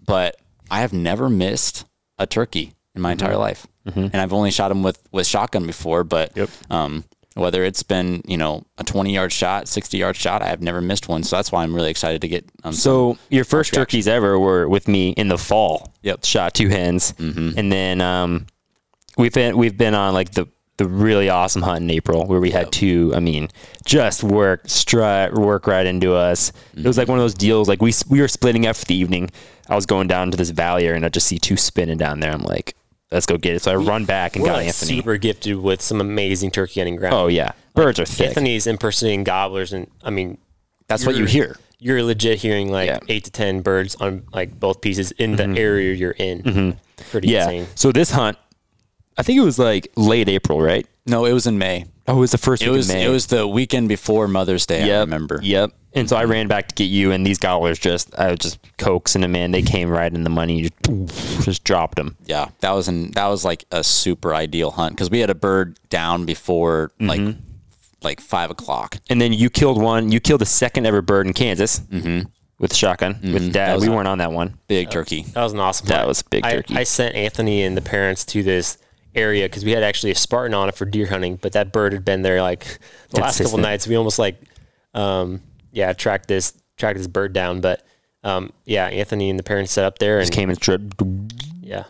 but 0.04 0.36
i 0.70 0.80
have 0.80 0.92
never 0.92 1.28
missed 1.28 1.84
a 2.18 2.26
turkey 2.26 2.72
in 2.94 3.02
my 3.02 3.12
entire 3.12 3.36
life. 3.36 3.66
And 3.84 4.16
i've 4.16 4.32
only 4.32 4.50
shot 4.50 4.68
them 4.68 4.82
with 4.82 5.00
with 5.12 5.26
shotgun 5.26 5.66
before 5.66 6.04
but 6.04 6.36
Yep. 6.36 6.50
um 6.70 7.04
whether 7.34 7.64
it's 7.64 7.82
been 7.82 8.22
you 8.26 8.36
know 8.38 8.64
a 8.78 8.84
20 8.84 9.12
yard 9.12 9.30
shot 9.30 9.68
60 9.68 9.98
yard 9.98 10.16
shot 10.16 10.40
i 10.42 10.46
have 10.46 10.62
never 10.62 10.80
missed 10.80 11.08
one. 11.08 11.22
So 11.22 11.36
that's 11.36 11.52
why 11.52 11.62
i'm 11.62 11.74
really 11.74 11.90
excited 11.90 12.20
to 12.22 12.28
get 12.28 12.44
um, 12.64 12.72
So 12.72 13.18
your 13.30 13.44
first 13.44 13.74
turkeys 13.74 14.08
ever 14.08 14.38
were 14.38 14.68
with 14.68 14.88
me 14.88 15.10
in 15.10 15.28
the 15.28 15.38
fall. 15.38 15.92
Yep. 16.02 16.24
Shot 16.24 16.54
two 16.54 16.68
hens, 16.68 17.12
and 17.18 17.70
then 17.70 18.00
um, 18.00 18.46
we've 19.18 19.32
been 19.34 19.56
we've 19.58 19.76
been 19.76 19.94
on 19.94 20.14
like 20.14 20.30
the 20.32 20.46
the 20.78 20.86
really 20.86 21.28
awesome 21.30 21.62
hunt 21.62 21.82
in 21.82 21.90
April 21.90 22.26
where 22.26 22.40
we 22.40 22.50
had 22.50 22.70
two. 22.70 23.12
I 23.14 23.20
mean, 23.20 23.48
just 23.84 24.22
work 24.22 24.62
strut 24.66 25.34
work 25.34 25.66
right 25.66 25.86
into 25.86 26.14
us. 26.14 26.52
It 26.76 26.84
was 26.86 26.98
like 26.98 27.08
one 27.08 27.18
of 27.18 27.22
those 27.22 27.34
deals. 27.34 27.68
Like 27.68 27.80
we 27.80 27.92
we 28.08 28.20
were 28.20 28.28
splitting 28.28 28.66
up 28.66 28.76
for 28.76 28.84
the 28.84 28.94
evening. 28.94 29.30
I 29.68 29.74
was 29.74 29.86
going 29.86 30.06
down 30.08 30.30
to 30.30 30.36
this 30.36 30.50
valley 30.50 30.84
area 30.84 30.96
and 30.96 31.04
I 31.04 31.08
just 31.08 31.26
see 31.26 31.38
two 31.38 31.56
spinning 31.56 31.98
down 31.98 32.20
there. 32.20 32.30
I'm 32.30 32.42
like, 32.42 32.76
let's 33.10 33.26
go 33.26 33.36
get 33.36 33.56
it. 33.56 33.62
So 33.62 33.72
I 33.72 33.76
run 33.76 34.04
back 34.04 34.36
and 34.36 34.42
We're 34.42 34.50
got 34.50 34.56
like 34.58 34.66
Anthony. 34.68 34.96
super 34.96 35.16
gifted 35.16 35.56
with 35.56 35.80
some 35.82 36.00
amazing 36.00 36.50
turkey 36.50 36.80
hunting 36.80 36.96
ground. 36.96 37.14
Oh 37.14 37.26
yeah, 37.28 37.52
birds 37.74 37.98
are 37.98 38.04
thick. 38.04 38.28
Anthony's 38.28 38.66
impersonating 38.66 39.24
gobblers, 39.24 39.72
and 39.72 39.90
I 40.04 40.10
mean, 40.10 40.38
that's 40.88 41.06
what 41.06 41.16
you 41.16 41.24
hear 41.24 41.56
You're 41.78 42.02
legit 42.02 42.38
hearing 42.38 42.70
like 42.70 42.88
Yeah. 42.88 42.98
eight 43.08 43.24
to 43.24 43.30
ten 43.30 43.60
birds 43.62 43.96
on 43.96 44.24
like 44.32 44.58
both 44.60 44.80
pieces 44.80 45.10
in 45.12 45.36
the 45.36 45.44
mm-hmm. 45.44 45.56
area 45.58 45.94
you're 45.94 46.12
in. 46.12 46.42
Mm-hmm. 46.42 46.70
Pretty 47.10 47.28
Yeah. 47.28 47.44
insane. 47.50 47.66
So 47.74 47.92
this 47.92 48.10
hunt, 48.10 48.38
I 49.18 49.22
think 49.22 49.38
it 49.38 49.44
was 49.44 49.58
like 49.58 49.88
late 49.96 50.28
April, 50.28 50.60
right? 50.60 50.86
no 51.06 51.24
it 51.24 51.32
was 51.32 51.46
in 51.46 51.58
may 51.58 51.84
Oh, 52.08 52.18
it 52.18 52.20
was 52.20 52.30
the 52.30 52.38
first 52.38 52.62
it 52.62 52.68
week 52.68 52.76
was 52.76 52.88
of 52.88 52.94
May. 52.94 53.04
it 53.04 53.08
was 53.08 53.26
the 53.26 53.48
weekend 53.48 53.88
before 53.88 54.28
mother's 54.28 54.66
day 54.66 54.92
i 54.94 55.00
remember 55.00 55.40
Yep. 55.42 55.72
And 55.94 56.06
so 56.10 56.14
I 56.14 56.24
mm-hmm. 56.24 56.32
ran 56.32 56.46
back 56.46 56.68
to 56.68 56.74
get 56.74 56.90
you, 56.90 57.10
and 57.10 57.26
these 57.26 57.38
gobblers 57.38 57.78
just, 57.78 58.14
I 58.18 58.28
was 58.28 58.38
just 58.38 58.58
coaxing 58.76 59.22
them 59.22 59.34
in. 59.34 59.50
They 59.50 59.62
came 59.62 59.88
right 59.88 60.12
in 60.12 60.24
the 60.24 60.28
money, 60.28 60.68
just, 60.82 61.42
just 61.42 61.64
dropped 61.64 61.96
them. 61.96 62.16
yeah 62.26 62.50
that 62.60 62.72
was 62.72 62.86
an 62.86 63.12
that 63.12 63.28
was 63.28 63.46
like 63.46 63.64
a 63.70 63.82
super 63.82 64.34
ideal 64.34 64.72
hunt 64.72 64.94
because 64.94 65.08
we 65.08 65.20
had 65.20 65.30
a 65.30 65.34
bird 65.34 65.80
down 65.88 66.26
before 66.26 66.90
like 67.00 67.18
mm-hmm. 67.18 67.40
like 68.02 68.20
five 68.20 68.50
o'clock 68.50 68.98
And 69.08 69.22
then 69.22 69.32
you 69.32 69.48
killed 69.48 69.80
one. 69.80 70.12
You 70.12 70.20
killed 70.20 70.42
the 70.42 70.46
second 70.46 70.84
ever 70.84 71.00
bird 71.00 71.26
in 71.26 71.32
Kansas 71.32 71.80
mm-hmm. 71.80 72.28
with 72.58 72.74
shotgun 72.74 73.18
with 73.22 73.54
dad. 73.54 73.80
We 73.80 73.88
weren't 73.88 74.06
on 74.06 74.18
that 74.18 74.32
one. 74.32 74.58
big 74.68 74.90
turkey 74.90 75.22
That 75.32 75.44
was 75.44 75.54
an 75.54 75.60
awesome. 75.60 75.86
That 75.86 76.00
hunt. 76.00 76.08
was 76.08 76.20
a 76.20 76.28
big 76.28 76.44
I- 76.44 76.56
turkey. 76.56 76.76
I, 76.76 76.84
sent 76.84 77.14
Anthony 77.14 77.62
and 77.62 77.74
the 77.74 77.80
parents 77.80 78.26
to 78.26 78.42
this 78.42 78.76
area 79.16 79.46
because 79.46 79.64
we 79.64 79.72
had 79.72 79.82
actually 79.82 80.12
a 80.12 80.14
Spartan 80.14 80.54
on 80.54 80.68
it 80.68 80.74
for 80.76 80.84
deer 80.84 81.06
hunting, 81.06 81.36
but 81.36 81.52
that 81.52 81.72
bird 81.72 81.92
had 81.92 82.04
been 82.04 82.22
there 82.22 82.42
like 82.42 82.78
the 83.10 83.20
last 83.20 83.40
couple 83.40 83.58
nights. 83.58 83.86
We 83.86 83.96
almost 83.96 84.18
like, 84.18 84.40
um, 84.94 85.42
yeah, 85.72 85.92
tracked 85.92 86.28
this 86.28 86.52
tracked 86.76 86.98
this 86.98 87.06
bird 87.06 87.32
down, 87.32 87.60
but 87.60 87.84
um, 88.22 88.52
yeah, 88.64 88.86
Anthony 88.86 89.30
and 89.30 89.38
the 89.38 89.42
parents 89.42 89.72
set 89.72 89.84
up 89.84 89.98
there 89.98 90.18
and 90.18 90.22
Just 90.26 90.32
came 90.32 90.48
and 90.50 90.56
stripped. 90.58 91.00
yeah, 91.60 91.84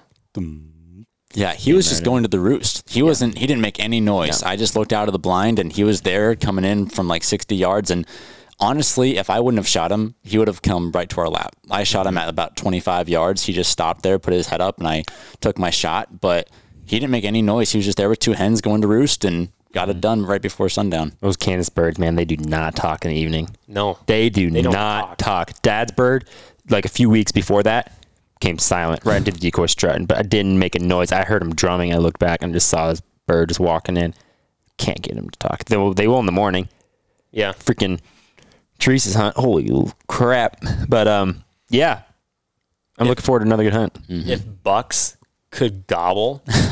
Yeah, 1.34 1.52
he 1.54 1.72
was 1.72 1.88
just 1.88 2.04
going 2.04 2.22
to 2.22 2.28
the 2.28 2.40
roost. 2.40 2.88
He 2.88 3.02
wasn't. 3.02 3.38
He 3.38 3.46
didn't 3.46 3.62
make 3.62 3.78
any 3.80 4.00
noise. 4.00 4.42
I 4.42 4.56
just 4.56 4.76
looked 4.76 4.92
out 4.92 5.08
of 5.08 5.12
the 5.12 5.18
blind, 5.18 5.58
and 5.58 5.72
he 5.72 5.84
was 5.84 6.02
there 6.02 6.34
coming 6.36 6.64
in 6.64 6.88
from 6.88 7.08
like 7.08 7.24
sixty 7.24 7.56
yards. 7.56 7.90
And 7.90 8.06
honestly, 8.58 9.18
if 9.18 9.28
I 9.28 9.40
wouldn't 9.40 9.58
have 9.58 9.68
shot 9.68 9.92
him, 9.92 10.14
he 10.22 10.38
would 10.38 10.48
have 10.48 10.62
come 10.62 10.92
right 10.92 11.08
to 11.10 11.20
our 11.20 11.28
lap. 11.28 11.54
I 11.70 11.84
shot 11.84 12.06
him 12.06 12.16
at 12.16 12.28
about 12.28 12.56
twenty 12.56 12.80
five 12.80 13.08
yards. 13.08 13.42
He 13.44 13.52
just 13.52 13.70
stopped 13.70 14.02
there, 14.02 14.18
put 14.18 14.32
his 14.32 14.46
head 14.48 14.60
up, 14.60 14.78
and 14.78 14.86
I 14.88 15.04
took 15.40 15.58
my 15.58 15.70
shot. 15.70 16.20
But 16.20 16.48
he 16.86 16.98
didn't 16.98 17.10
make 17.10 17.24
any 17.24 17.42
noise. 17.42 17.70
He 17.72 17.78
was 17.78 17.84
just 17.84 17.98
there 17.98 18.08
with 18.08 18.18
two 18.20 18.32
hens 18.32 18.60
going 18.60 18.80
to 18.82 18.86
roost, 18.86 19.24
and 19.24 19.48
got 19.72 19.88
it 19.88 20.00
done 20.00 20.24
right 20.24 20.40
before 20.42 20.68
sundown. 20.68 21.12
Those 21.20 21.36
Kansas 21.36 21.68
birds, 21.68 21.98
man, 21.98 22.14
they 22.16 22.24
do 22.24 22.36
not 22.36 22.74
talk 22.76 23.04
in 23.04 23.10
the 23.10 23.16
evening. 23.16 23.50
no, 23.68 23.98
They 24.06 24.30
do 24.30 24.50
They 24.50 24.62
don't 24.62 24.72
not 24.72 25.18
talk. 25.18 25.60
Dad's 25.62 25.92
bird, 25.92 26.28
like 26.70 26.84
a 26.84 26.88
few 26.88 27.10
weeks 27.10 27.32
before 27.32 27.62
that, 27.64 27.92
came 28.40 28.58
silent 28.58 29.04
right 29.04 29.16
into 29.18 29.32
the 29.32 29.38
decoy 29.38 29.66
strut, 29.66 30.06
but 30.06 30.18
I 30.18 30.22
didn't 30.22 30.58
make 30.58 30.74
a 30.74 30.78
noise. 30.78 31.12
I 31.12 31.24
heard 31.24 31.42
him 31.42 31.54
drumming. 31.54 31.92
I 31.92 31.96
looked 31.98 32.18
back 32.18 32.42
and 32.42 32.52
just 32.52 32.68
saw 32.68 32.88
this 32.88 33.02
bird 33.26 33.48
just 33.48 33.60
walking 33.60 33.96
in. 33.96 34.14
Can't 34.78 35.00
get 35.02 35.16
him 35.16 35.28
to 35.30 35.38
talk. 35.38 35.64
They 35.64 35.76
will, 35.76 35.94
they 35.94 36.06
will 36.06 36.20
in 36.20 36.26
the 36.26 36.32
morning. 36.32 36.68
yeah, 37.32 37.52
Freaking 37.52 37.98
Teresa's 38.78 39.14
hunt. 39.14 39.36
Holy 39.36 39.70
crap. 40.06 40.58
But 40.88 41.08
um, 41.08 41.44
yeah. 41.70 42.02
I'm 42.98 43.08
looking 43.08 43.24
forward 43.24 43.40
to 43.40 43.46
another 43.46 43.62
good 43.64 43.72
hunt. 43.74 43.98
if 44.08 44.42
bucks 44.62 45.16
could 45.50 45.86
gobble, 45.86 46.42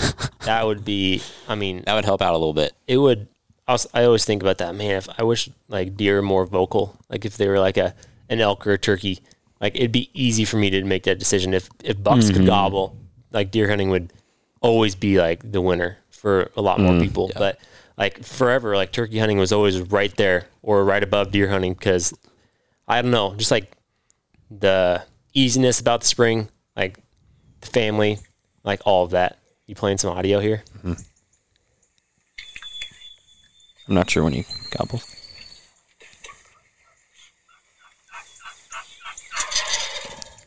that 0.45 0.67
would 0.67 0.85
be. 0.85 1.23
I 1.49 1.55
mean, 1.55 1.83
That 1.87 1.95
would 1.95 2.05
help 2.05 2.23
out 2.23 2.33
a 2.33 2.39
little 2.39 2.55
bit. 2.55 2.73
it 2.87 2.99
would. 2.99 3.29
I, 3.67 3.73
was, 3.73 3.87
I 3.95 4.05
always 4.05 4.27
think 4.27 4.43
about 4.43 4.59
that. 4.59 4.75
Man, 4.75 4.97
if 4.97 5.09
I 5.19 5.23
wish 5.23 5.49
like 5.69 5.97
deer 5.97 6.17
were 6.17 6.23
more 6.23 6.45
vocal. 6.45 6.99
Like 7.09 7.25
if 7.25 7.37
they 7.37 7.49
were 7.49 7.59
like 7.59 7.77
a 7.77 7.95
an 8.29 8.41
elk 8.41 8.67
or 8.67 8.73
a 8.73 8.79
turkey. 8.79 9.21
like 9.61 9.75
it'd 9.77 9.93
be 9.93 10.11
easy 10.13 10.45
for 10.45 10.57
me 10.57 10.71
to 10.71 10.85
make 10.85 11.05
that 11.05 11.19
decision 11.19 11.55
if 11.55 11.69
if 11.83 12.03
bucks 12.03 12.27
could 12.27 12.37
mm-hmm. 12.37 12.47
gobble. 12.47 12.97
Like 13.33 13.51
deer 13.51 13.69
hunting 13.69 13.91
would 13.91 14.13
always 14.61 14.95
be 14.95 15.19
like 15.19 15.51
the 15.51 15.61
winner 15.61 15.99
for 16.11 16.51
a 16.57 16.63
lot 16.63 16.81
more 16.81 16.95
mm, 16.95 17.03
people. 17.03 17.31
But 17.37 17.59
like 17.97 18.25
forever, 18.25 18.77
like 18.77 18.93
turkey 18.93 19.19
hunting 19.19 19.39
was 19.39 19.53
always 19.53 19.81
right 19.81 20.15
there 20.17 20.47
or 20.63 20.85
right 20.85 21.03
above 21.03 21.31
deer 21.31 21.49
hunting 21.49 21.75
because 21.75 22.15
I 22.89 23.03
don't 23.03 23.11
know, 23.11 23.35
just 23.35 23.51
like 23.51 23.77
the 24.51 25.03
easiness 25.33 25.81
about 25.81 26.01
the 26.01 26.07
spring, 26.07 26.49
like 26.77 26.99
the 27.61 27.67
family, 27.67 28.19
like 28.63 28.81
all 28.85 29.05
of 29.05 29.11
that. 29.11 29.39
You 29.67 29.75
playing 29.75 29.99
some 29.99 30.11
audio 30.17 30.41
here? 30.41 30.63
hmm 30.83 30.93
I'm 33.87 33.95
not 33.95 34.09
sure 34.11 34.25
when 34.25 34.33
he 34.33 34.47
gobbles. 34.71 35.05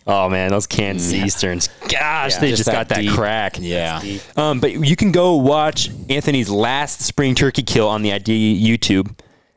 Oh 0.09 0.29
man, 0.29 0.51
those 0.51 0.67
Kansas 0.67 1.11
Easterns. 1.11 1.67
Gosh, 1.89 2.37
they 2.37 2.49
just, 2.51 2.61
Just 2.63 2.71
got 2.71 2.87
that 2.87 2.95
that 2.95 3.01
deep- 3.01 3.11
crack. 3.11 3.57
Yeah. 3.59 4.01
Um, 4.37 4.61
but 4.61 4.71
you 4.71 4.95
can 4.95 5.11
go 5.11 5.35
watch 5.35 5.89
Anthony's 6.09 6.49
last 6.49 7.01
spring 7.01 7.35
turkey 7.35 7.61
kill 7.61 7.89
on 7.89 8.03
the 8.03 8.13
ID 8.13 8.65
YouTube. 8.65 9.13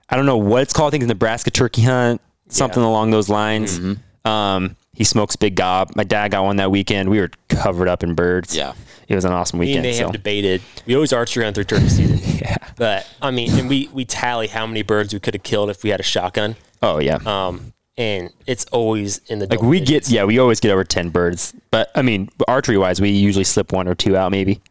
I 0.09 0.17
don't 0.17 0.27
know 0.27 0.37
what 0.39 0.63
it's 0.63 0.73
called. 0.73 0.89
I 0.89 0.91
think 0.93 1.05
it's 1.05 1.09
Nebraska 1.09 1.53
turkey 1.53 1.83
hunt, 1.83 2.21
something 2.49 2.83
Yeah. 2.83 2.89
along 2.89 3.13
those 3.13 3.29
lines. 3.29 3.79
Mm-hmm. 3.79 4.29
Um, 4.29 4.77
he 4.93 5.05
smokes 5.05 5.37
big 5.37 5.55
gob. 5.55 5.93
My 5.95 6.03
dad 6.03 6.33
got 6.33 6.43
one 6.43 6.57
that 6.57 6.73
weekend. 6.73 7.11
We 7.11 7.21
were 7.21 7.31
covered 7.49 7.87
up 7.87 8.03
in 8.03 8.15
birds. 8.15 8.57
Yeah. 8.57 8.73
It 9.11 9.15
was 9.17 9.25
an 9.25 9.33
awesome 9.33 9.59
Me 9.59 9.67
weekend. 9.67 9.85
and 9.85 9.93
they 9.95 9.99
so. 9.99 10.05
have 10.05 10.13
debated. 10.13 10.63
We 10.87 10.95
always 10.95 11.13
archery 11.13 11.45
hunt 11.45 11.57
through 11.57 11.65
turkey 11.65 11.89
season. 11.89 12.19
yeah. 12.41 12.57
But 12.77 13.07
I 13.21 13.31
mean, 13.31 13.51
and 13.59 13.69
we 13.69 13.89
we 13.93 14.05
tally 14.07 14.47
how 14.47 14.67
many 14.67 14.83
birds 14.83 15.13
we 15.13 15.21
could 15.21 15.35
have 15.35 15.43
killed 15.43 15.69
if 15.69 15.83
we 15.83 15.91
had 15.91 16.01
a 16.01 16.05
shotgun. 16.05 16.57
oh 16.83 16.99
yeah. 17.01 17.19
Um, 17.27 17.73
and 17.99 18.33
it's 18.47 18.65
always 18.67 19.19
in 19.27 19.41
the 19.41 19.47
like 19.49 19.61
we 19.61 19.81
digits. 19.81 20.09
get 20.09 20.15
yeah, 20.15 20.25
we 20.25 20.39
always 20.39 20.61
get 20.61 20.71
over 20.71 20.85
ten 20.85 21.11
birds. 21.11 21.53
But 21.71 21.91
I 21.95 22.03
mean, 22.03 22.31
archery 22.49 22.79
wise, 22.79 23.01
we 23.01 23.11
usually 23.11 23.45
slip 23.45 23.73
one 23.73 23.87
or 23.89 23.95
two 23.95 24.17
out 24.17 24.31
maybe. 24.31 24.63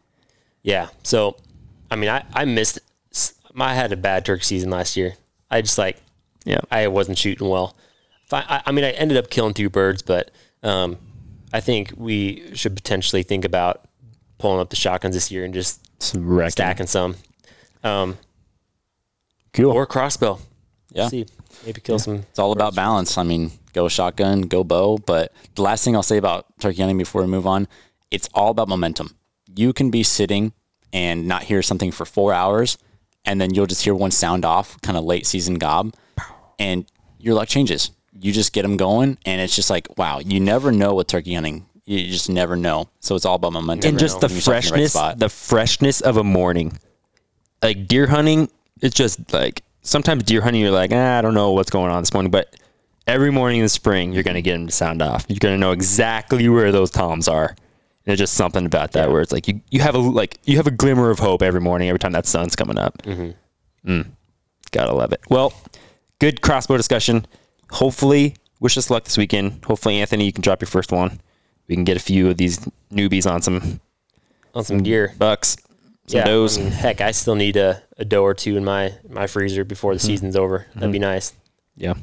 Yeah. 0.62 0.88
So, 1.04 1.36
I 1.90 1.96
mean, 1.96 2.10
I, 2.10 2.24
I 2.34 2.44
missed, 2.44 2.80
I 3.56 3.74
had 3.74 3.92
a 3.92 3.96
bad 3.96 4.24
turkey 4.24 4.42
season 4.42 4.70
last 4.70 4.96
year. 4.96 5.14
I 5.50 5.62
just 5.62 5.78
like, 5.78 5.96
Yeah. 6.44 6.60
I 6.70 6.88
wasn't 6.88 7.18
shooting 7.18 7.48
well. 7.48 7.76
I, 8.32 8.38
I, 8.48 8.62
I 8.66 8.72
mean, 8.72 8.84
I 8.84 8.90
ended 8.92 9.16
up 9.16 9.30
killing 9.30 9.54
two 9.54 9.70
birds, 9.70 10.02
but 10.02 10.30
um, 10.62 10.98
I 11.52 11.60
think 11.60 11.92
we 11.96 12.50
should 12.54 12.74
potentially 12.74 13.22
think 13.22 13.44
about 13.44 13.88
pulling 14.40 14.60
up 14.60 14.70
the 14.70 14.76
shotguns 14.76 15.14
this 15.14 15.30
year 15.30 15.44
and 15.44 15.54
just 15.54 15.80
Some 16.02 16.50
stacking 16.50 16.86
some. 16.88 17.14
Um, 17.84 18.18
Cool. 19.52 19.72
or 19.72 19.86
crossbow. 19.86 20.38
Yeah. 20.92 21.08
See, 21.08 21.26
maybe 21.64 21.80
kill 21.80 21.98
some. 21.98 22.16
It's 22.30 22.38
all 22.38 22.52
about 22.52 22.74
balance. 22.74 23.16
I 23.18 23.22
mean, 23.22 23.52
go 23.72 23.88
shotgun, 23.88 24.42
go 24.42 24.64
bow. 24.64 24.98
But 24.98 25.32
the 25.54 25.62
last 25.62 25.84
thing 25.84 25.94
I'll 25.94 26.02
say 26.02 26.16
about 26.16 26.46
turkey 26.60 26.78
hunting 26.80 26.98
before 26.98 27.22
we 27.22 27.28
move 27.28 27.46
on, 27.46 27.68
it's 28.10 28.28
all 28.34 28.50
about 28.50 28.68
momentum. 28.68 29.14
You 29.54 29.72
can 29.72 29.90
be 29.90 30.02
sitting 30.02 30.52
and 30.92 31.26
not 31.28 31.44
hear 31.44 31.62
something 31.62 31.92
for 31.92 32.04
four 32.04 32.32
hours, 32.32 32.78
and 33.24 33.40
then 33.40 33.54
you'll 33.54 33.66
just 33.66 33.84
hear 33.84 33.94
one 33.94 34.10
sound 34.10 34.44
off, 34.44 34.80
kind 34.80 34.96
of 34.98 35.04
late 35.04 35.26
season 35.26 35.54
gob, 35.56 35.94
and 36.58 36.86
your 37.18 37.34
luck 37.34 37.48
changes. 37.48 37.90
You 38.20 38.32
just 38.32 38.52
get 38.52 38.62
them 38.62 38.76
going, 38.76 39.18
and 39.24 39.40
it's 39.40 39.54
just 39.54 39.70
like, 39.70 39.96
wow, 39.96 40.18
you 40.18 40.40
never 40.40 40.72
know 40.72 40.94
with 40.94 41.06
turkey 41.06 41.34
hunting. 41.34 41.66
You 41.90 42.06
just 42.06 42.30
never 42.30 42.54
know. 42.54 42.88
So 43.00 43.16
it's 43.16 43.24
all 43.24 43.34
about 43.34 43.52
momentum. 43.52 43.88
and 43.88 43.98
just 43.98 44.20
the 44.20 44.28
yourself 44.28 44.46
in 44.46 44.52
right 44.52 44.62
freshness, 44.62 45.18
the 45.18 45.28
freshness 45.28 46.00
of 46.00 46.18
a 46.18 46.22
morning. 46.22 46.78
Like 47.64 47.88
deer 47.88 48.06
hunting, 48.06 48.48
it's 48.80 48.94
just 48.94 49.32
like 49.32 49.64
sometimes 49.82 50.22
deer 50.22 50.40
hunting, 50.40 50.62
you're 50.62 50.70
like, 50.70 50.92
ah, 50.94 51.18
I 51.18 51.20
don't 51.20 51.34
know 51.34 51.50
what's 51.50 51.68
going 51.70 51.90
on 51.90 52.00
this 52.00 52.12
morning, 52.14 52.30
but 52.30 52.54
every 53.08 53.32
morning 53.32 53.58
in 53.58 53.64
the 53.64 53.68
spring, 53.68 54.12
you're 54.12 54.22
gonna 54.22 54.40
get 54.40 54.52
them 54.52 54.68
to 54.68 54.72
sound 54.72 55.02
off. 55.02 55.26
You're 55.28 55.40
gonna 55.40 55.58
know 55.58 55.72
exactly 55.72 56.48
where 56.48 56.70
those 56.70 56.92
toms 56.92 57.26
are. 57.26 57.48
And 57.48 57.56
there's 58.04 58.20
just 58.20 58.34
something 58.34 58.64
about 58.66 58.92
that 58.92 59.10
where 59.10 59.20
it's 59.20 59.32
like 59.32 59.48
you, 59.48 59.60
you 59.70 59.80
have 59.80 59.96
a 59.96 59.98
like 59.98 60.38
you 60.44 60.58
have 60.58 60.68
a 60.68 60.70
glimmer 60.70 61.10
of 61.10 61.18
hope 61.18 61.42
every 61.42 61.60
morning 61.60 61.88
every 61.88 61.98
time 61.98 62.12
that 62.12 62.24
sun's 62.24 62.54
coming 62.54 62.78
up. 62.78 63.02
Mm. 63.84 64.06
Gotta 64.70 64.94
love 64.94 65.12
it. 65.12 65.22
Well, 65.28 65.52
good 66.20 66.40
crossbow 66.40 66.76
discussion. 66.76 67.26
Hopefully, 67.72 68.36
wish 68.60 68.78
us 68.78 68.90
luck 68.90 69.02
this 69.02 69.18
weekend. 69.18 69.64
Hopefully, 69.64 70.00
Anthony, 70.00 70.24
you 70.26 70.32
can 70.32 70.42
drop 70.42 70.60
your 70.60 70.68
first 70.68 70.92
one. 70.92 71.20
We 71.70 71.76
can 71.76 71.84
get 71.84 71.96
a 71.96 72.00
few 72.00 72.28
of 72.28 72.36
these 72.36 72.58
newbies 72.92 73.30
on 73.30 73.42
some 73.42 73.80
on 74.54 74.64
some 74.64 74.78
gear 74.78 75.14
bucks, 75.16 75.56
some 76.08 76.18
Yeah, 76.18 76.24
does. 76.24 76.58
I 76.58 76.62
mean, 76.62 76.72
heck, 76.72 77.00
I 77.00 77.12
still 77.12 77.36
need 77.36 77.56
a, 77.56 77.80
a 77.96 78.04
doe 78.04 78.24
or 78.24 78.34
two 78.34 78.56
in 78.56 78.64
my 78.64 78.94
my 79.08 79.28
freezer 79.28 79.64
before 79.64 79.94
the 79.94 80.00
season's 80.00 80.34
over. 80.34 80.66
That'd 80.74 80.90
be 80.90 80.98
nice. 80.98 81.32
yeah. 81.76 81.94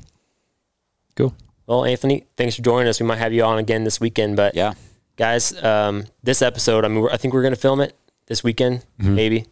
Cool. 1.17 1.35
Well, 1.65 1.83
Anthony, 1.83 2.27
thanks 2.37 2.55
for 2.55 2.61
joining 2.61 2.87
us. 2.87 3.01
We 3.01 3.05
might 3.05 3.17
have 3.17 3.33
you 3.33 3.43
on 3.43 3.57
again 3.57 3.83
this 3.83 3.99
weekend, 3.99 4.37
but 4.37 4.55
yeah. 4.55 4.73
guys, 5.17 5.61
um, 5.61 6.05
this 6.23 6.41
episode, 6.41 6.85
I 6.85 6.87
mean, 6.87 7.01
we're, 7.01 7.09
I 7.09 7.17
think 7.17 7.33
we're 7.33 7.41
going 7.41 7.53
to 7.53 7.59
film 7.59 7.81
it 7.81 7.93
this 8.27 8.45
weekend, 8.45 8.85
maybe. 8.97 9.47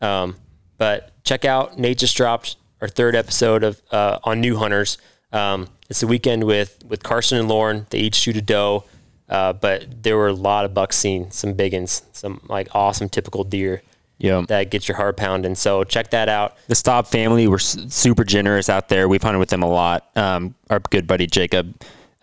Um, 0.00 0.36
but 0.78 1.10
check 1.24 1.44
out 1.44 1.76
Nate 1.76 1.98
just 1.98 2.16
dropped 2.16 2.56
our 2.80 2.86
third 2.86 3.16
episode 3.16 3.64
of 3.64 3.82
uh, 3.90 4.20
on 4.22 4.40
New 4.40 4.58
Hunters. 4.58 4.96
Um, 5.32 5.70
it's 5.90 6.00
the 6.00 6.06
weekend 6.06 6.44
with 6.44 6.84
with 6.86 7.02
Carson 7.02 7.36
and 7.36 7.48
Lauren. 7.48 7.86
They 7.90 7.98
each 7.98 8.14
shoot 8.14 8.36
a 8.36 8.42
doe, 8.42 8.84
uh, 9.28 9.52
but 9.52 10.02
there 10.02 10.16
were 10.16 10.28
a 10.28 10.32
lot 10.32 10.64
of 10.64 10.72
bucks 10.74 10.96
seen, 10.96 11.30
some 11.30 11.52
big 11.54 11.72
ones, 11.72 12.02
some 12.12 12.40
like 12.48 12.68
awesome 12.74 13.08
typical 13.08 13.42
deer 13.44 13.82
Yeah. 14.18 14.44
that 14.48 14.70
get 14.70 14.88
your 14.88 14.96
heart 14.96 15.16
pounding. 15.16 15.54
So 15.56 15.84
check 15.84 16.10
that 16.10 16.28
out. 16.28 16.56
the 16.68 16.74
Staub 16.74 17.06
family 17.06 17.46
were 17.48 17.56
s- 17.58 17.76
super 17.88 18.24
generous 18.24 18.68
out 18.68 18.88
there. 18.88 19.08
We've 19.08 19.22
hunted 19.22 19.38
with 19.38 19.50
them 19.50 19.62
a 19.62 19.68
lot. 19.68 20.08
Um, 20.16 20.54
our 20.70 20.78
good 20.80 21.06
buddy 21.06 21.26
Jacob, 21.26 21.74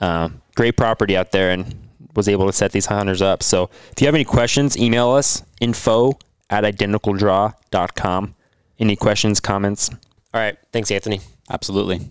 um, 0.01 0.41
great 0.55 0.75
property 0.77 1.15
out 1.17 1.31
there, 1.31 1.51
and 1.51 1.75
was 2.15 2.27
able 2.29 2.45
to 2.47 2.53
set 2.53 2.71
these 2.71 2.85
hunters 2.87 3.21
up. 3.21 3.41
So 3.43 3.69
if 3.91 3.99
you 4.01 4.05
have 4.07 4.15
any 4.15 4.23
questions, 4.25 4.77
email 4.77 5.09
us 5.11 5.43
info 5.59 6.13
at 6.49 6.63
identicaldraw.com. 6.63 8.35
Any 8.79 8.95
questions, 8.95 9.39
comments? 9.39 9.89
All 10.33 10.41
right, 10.41 10.57
thanks, 10.71 10.89
Anthony. 10.91 11.21
Absolutely. 11.49 12.09